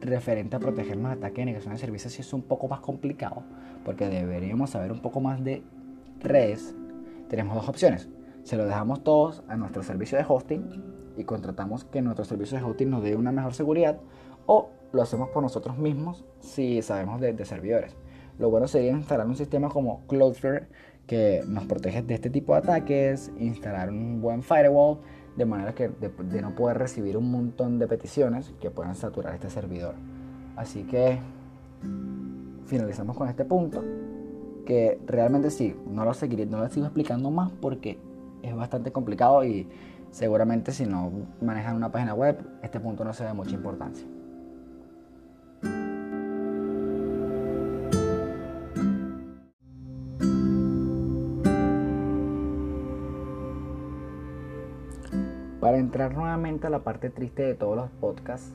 referente 0.00 0.56
a 0.56 0.60
protegernos 0.60 1.12
de 1.12 1.18
ataque 1.18 1.40
de 1.40 1.46
negación 1.46 1.74
de 1.74 1.80
servicio 1.80 2.10
sí 2.10 2.20
es 2.20 2.32
un 2.32 2.42
poco 2.42 2.68
más 2.68 2.80
complicado, 2.80 3.44
porque 3.84 4.08
deberíamos 4.08 4.70
saber 4.70 4.90
un 4.90 5.00
poco 5.00 5.20
más 5.20 5.42
de 5.44 5.62
redes. 6.20 6.74
Tenemos 7.28 7.54
dos 7.54 7.68
opciones. 7.68 8.08
Se 8.42 8.56
lo 8.56 8.66
dejamos 8.66 9.02
todos 9.04 9.42
a 9.48 9.56
nuestro 9.56 9.82
servicio 9.82 10.18
de 10.18 10.24
hosting 10.28 10.93
y 11.16 11.24
contratamos 11.24 11.84
que 11.84 12.02
nuestro 12.02 12.24
servicio 12.24 12.58
de 12.58 12.64
hosting 12.64 12.90
nos 12.90 13.02
dé 13.02 13.16
una 13.16 13.32
mejor 13.32 13.54
seguridad 13.54 13.98
o 14.46 14.70
lo 14.92 15.02
hacemos 15.02 15.28
por 15.30 15.42
nosotros 15.42 15.76
mismos 15.78 16.24
si 16.40 16.82
sabemos 16.82 17.20
de, 17.20 17.44
servidores. 17.44 17.96
Lo 18.38 18.50
bueno 18.50 18.68
sería 18.68 18.92
instalar 18.92 19.26
un 19.26 19.36
sistema 19.36 19.68
como 19.68 20.06
Cloudflare 20.06 20.68
que 21.06 21.42
nos 21.46 21.64
protege 21.66 22.02
de 22.02 22.14
este 22.14 22.30
tipo 22.30 22.52
de 22.52 22.60
ataques, 22.60 23.30
instalar 23.38 23.90
un 23.90 24.20
buen 24.20 24.42
firewall, 24.42 24.98
de 25.36 25.44
manera 25.44 25.74
que 25.74 25.88
de, 25.88 26.42
no 26.42 26.54
poder 26.54 26.78
recibir 26.78 27.16
un 27.16 27.30
montón 27.30 27.78
de 27.78 27.86
peticiones 27.86 28.52
que 28.60 28.70
puedan 28.70 28.94
saturar 28.94 29.34
este 29.34 29.50
servidor. 29.50 29.94
Así 30.56 30.84
que 30.84 31.18
finalizamos 32.66 33.16
con 33.16 33.28
este 33.28 33.44
punto, 33.44 33.84
que 34.64 34.98
realmente 35.06 35.50
sí, 35.50 35.76
no 35.86 36.04
lo 36.04 36.14
seguiré, 36.14 36.46
no 36.46 36.58
lo 36.58 36.68
sigo 36.68 36.86
explicando 36.86 37.30
más 37.30 37.52
porque 37.60 37.98
es 38.42 38.54
bastante 38.54 38.92
complicado 38.92 39.44
y 39.44 39.66
seguramente 40.14 40.70
si 40.70 40.86
no 40.86 41.10
manejan 41.42 41.74
una 41.74 41.90
página 41.90 42.14
web, 42.14 42.38
este 42.62 42.78
punto 42.78 43.04
no 43.04 43.12
se 43.12 43.24
da 43.24 43.34
mucha 43.34 43.50
importancia. 43.50 44.06
Para 55.60 55.78
entrar 55.78 56.14
nuevamente 56.14 56.68
a 56.68 56.70
la 56.70 56.84
parte 56.84 57.10
triste 57.10 57.42
de 57.42 57.54
todos 57.54 57.74
los 57.74 57.90
podcasts, 57.90 58.54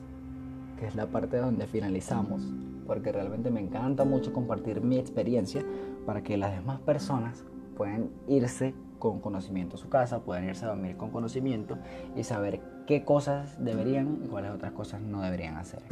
que 0.78 0.86
es 0.86 0.94
la 0.94 1.08
parte 1.08 1.36
donde 1.36 1.66
finalizamos, 1.66 2.42
porque 2.86 3.12
realmente 3.12 3.50
me 3.50 3.60
encanta 3.60 4.04
mucho 4.04 4.32
compartir 4.32 4.80
mi 4.80 4.96
experiencia 4.98 5.62
para 6.06 6.22
que 6.22 6.38
las 6.38 6.52
demás 6.52 6.80
personas 6.80 7.44
puedan 7.76 8.08
irse 8.28 8.72
con 9.00 9.18
conocimiento 9.18 9.74
a 9.74 9.78
su 9.78 9.88
casa, 9.88 10.20
puedan 10.20 10.44
irse 10.44 10.64
a 10.64 10.68
dormir 10.68 10.96
con 10.96 11.10
conocimiento 11.10 11.76
y 12.14 12.22
saber 12.22 12.60
qué 12.86 13.04
cosas 13.04 13.56
deberían 13.58 14.20
y 14.24 14.28
cuáles 14.28 14.52
otras 14.52 14.70
cosas 14.70 15.00
no 15.00 15.22
deberían 15.22 15.56
hacer. 15.56 15.82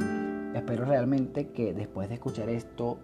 Espero 0.54 0.84
realmente 0.84 1.48
que 1.48 1.74
después 1.74 2.08
de 2.08 2.14
escuchar 2.14 2.48
esto 2.48 2.98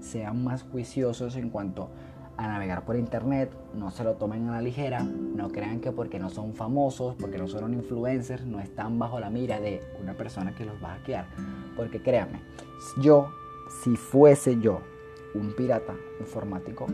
sean 0.00 0.44
más 0.44 0.62
juiciosos 0.62 1.34
en 1.34 1.50
cuanto 1.50 1.90
a 2.36 2.46
navegar 2.46 2.84
por 2.84 2.96
internet, 2.96 3.50
no 3.74 3.90
se 3.90 4.04
lo 4.04 4.14
tomen 4.14 4.48
a 4.48 4.52
la 4.52 4.62
ligera, 4.62 5.02
no 5.02 5.48
crean 5.48 5.80
que 5.80 5.90
porque 5.90 6.20
no 6.20 6.30
son 6.30 6.54
famosos, 6.54 7.16
porque 7.16 7.36
no 7.36 7.48
son 7.48 7.74
influencers, 7.74 8.46
no 8.46 8.60
están 8.60 8.96
bajo 8.96 9.18
la 9.18 9.28
mira 9.28 9.58
de 9.58 9.82
una 10.00 10.14
persona 10.14 10.54
que 10.54 10.64
los 10.64 10.80
va 10.82 10.92
a 10.92 10.96
hackear. 10.98 11.26
Porque 11.74 12.00
créanme, 12.00 12.40
yo, 13.02 13.32
si 13.82 13.96
fuese 13.96 14.60
yo 14.60 14.80
un 15.34 15.54
pirata 15.54 15.94
informático, 16.20 16.86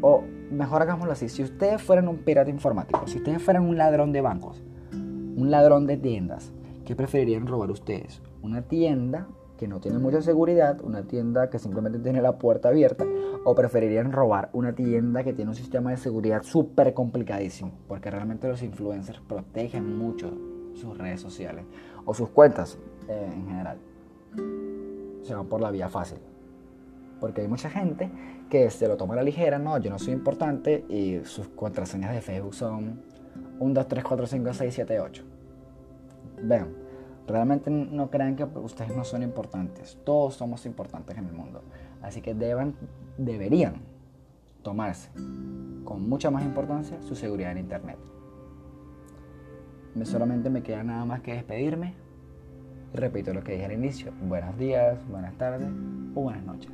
o 0.00 0.24
mejor 0.50 0.82
hagámoslo 0.82 1.12
así, 1.12 1.28
si 1.28 1.42
ustedes 1.42 1.82
fueran 1.82 2.08
un 2.08 2.18
pirata 2.18 2.50
informático, 2.50 3.06
si 3.06 3.18
ustedes 3.18 3.42
fueran 3.42 3.64
un 3.64 3.76
ladrón 3.76 4.12
de 4.12 4.20
bancos, 4.20 4.62
un 4.92 5.50
ladrón 5.50 5.86
de 5.86 5.96
tiendas, 5.96 6.52
¿qué 6.84 6.96
preferirían 6.96 7.46
robar 7.46 7.70
ustedes? 7.70 8.22
¿Una 8.42 8.62
tienda 8.62 9.26
que 9.56 9.68
no 9.68 9.80
tiene 9.80 9.98
mucha 9.98 10.20
seguridad, 10.20 10.80
una 10.82 11.02
tienda 11.04 11.48
que 11.50 11.58
simplemente 11.58 11.98
tiene 11.98 12.20
la 12.20 12.38
puerta 12.38 12.68
abierta, 12.68 13.04
o 13.44 13.54
preferirían 13.54 14.12
robar 14.12 14.50
una 14.52 14.74
tienda 14.74 15.24
que 15.24 15.32
tiene 15.32 15.50
un 15.50 15.56
sistema 15.56 15.90
de 15.90 15.96
seguridad 15.96 16.42
súper 16.42 16.94
complicadísimo, 16.94 17.72
porque 17.88 18.10
realmente 18.10 18.48
los 18.48 18.62
influencers 18.62 19.20
protegen 19.20 19.96
mucho 19.96 20.30
sus 20.74 20.96
redes 20.98 21.20
sociales 21.20 21.64
o 22.04 22.12
sus 22.12 22.28
cuentas 22.28 22.78
eh, 23.08 23.30
en 23.34 23.46
general. 23.46 23.78
Se 25.22 25.34
van 25.34 25.46
por 25.46 25.60
la 25.60 25.70
vía 25.70 25.88
fácil. 25.88 26.18
Porque 27.20 27.40
hay 27.40 27.48
mucha 27.48 27.70
gente 27.70 28.10
que 28.50 28.70
se 28.70 28.86
lo 28.88 28.96
toma 28.96 29.14
a 29.14 29.16
la 29.16 29.22
ligera, 29.22 29.58
no, 29.58 29.78
yo 29.78 29.90
no 29.90 29.98
soy 29.98 30.12
importante 30.12 30.84
y 30.88 31.20
sus 31.24 31.48
contraseñas 31.48 32.12
de 32.12 32.20
Facebook 32.20 32.54
son 32.54 33.00
1, 33.58 33.74
2, 33.74 33.88
3, 33.88 34.04
4, 34.04 34.26
5, 34.26 34.54
6, 34.54 34.74
7, 34.74 35.00
8. 35.00 35.24
Vean, 36.42 36.74
realmente 37.26 37.70
no 37.70 38.10
crean 38.10 38.36
que 38.36 38.44
ustedes 38.44 38.94
no 38.94 39.04
son 39.04 39.22
importantes. 39.22 39.98
Todos 40.04 40.34
somos 40.34 40.66
importantes 40.66 41.16
en 41.16 41.26
el 41.26 41.32
mundo. 41.32 41.62
Así 42.02 42.20
que 42.20 42.34
deben, 42.34 42.74
deberían 43.16 43.76
tomarse 44.62 45.10
con 45.84 46.08
mucha 46.08 46.30
más 46.30 46.44
importancia 46.44 47.00
su 47.02 47.14
seguridad 47.14 47.52
en 47.52 47.58
Internet. 47.58 47.98
Solamente 50.04 50.50
me 50.50 50.62
queda 50.62 50.84
nada 50.84 51.04
más 51.04 51.20
que 51.22 51.32
despedirme. 51.32 51.94
Y 52.92 52.96
repito 52.96 53.32
lo 53.32 53.42
que 53.42 53.52
dije 53.52 53.64
al 53.64 53.72
inicio. 53.72 54.12
Buenos 54.22 54.56
días, 54.58 54.98
buenas 55.08 55.34
tardes 55.38 55.68
o 56.14 56.20
buenas 56.20 56.44
noches. 56.44 56.70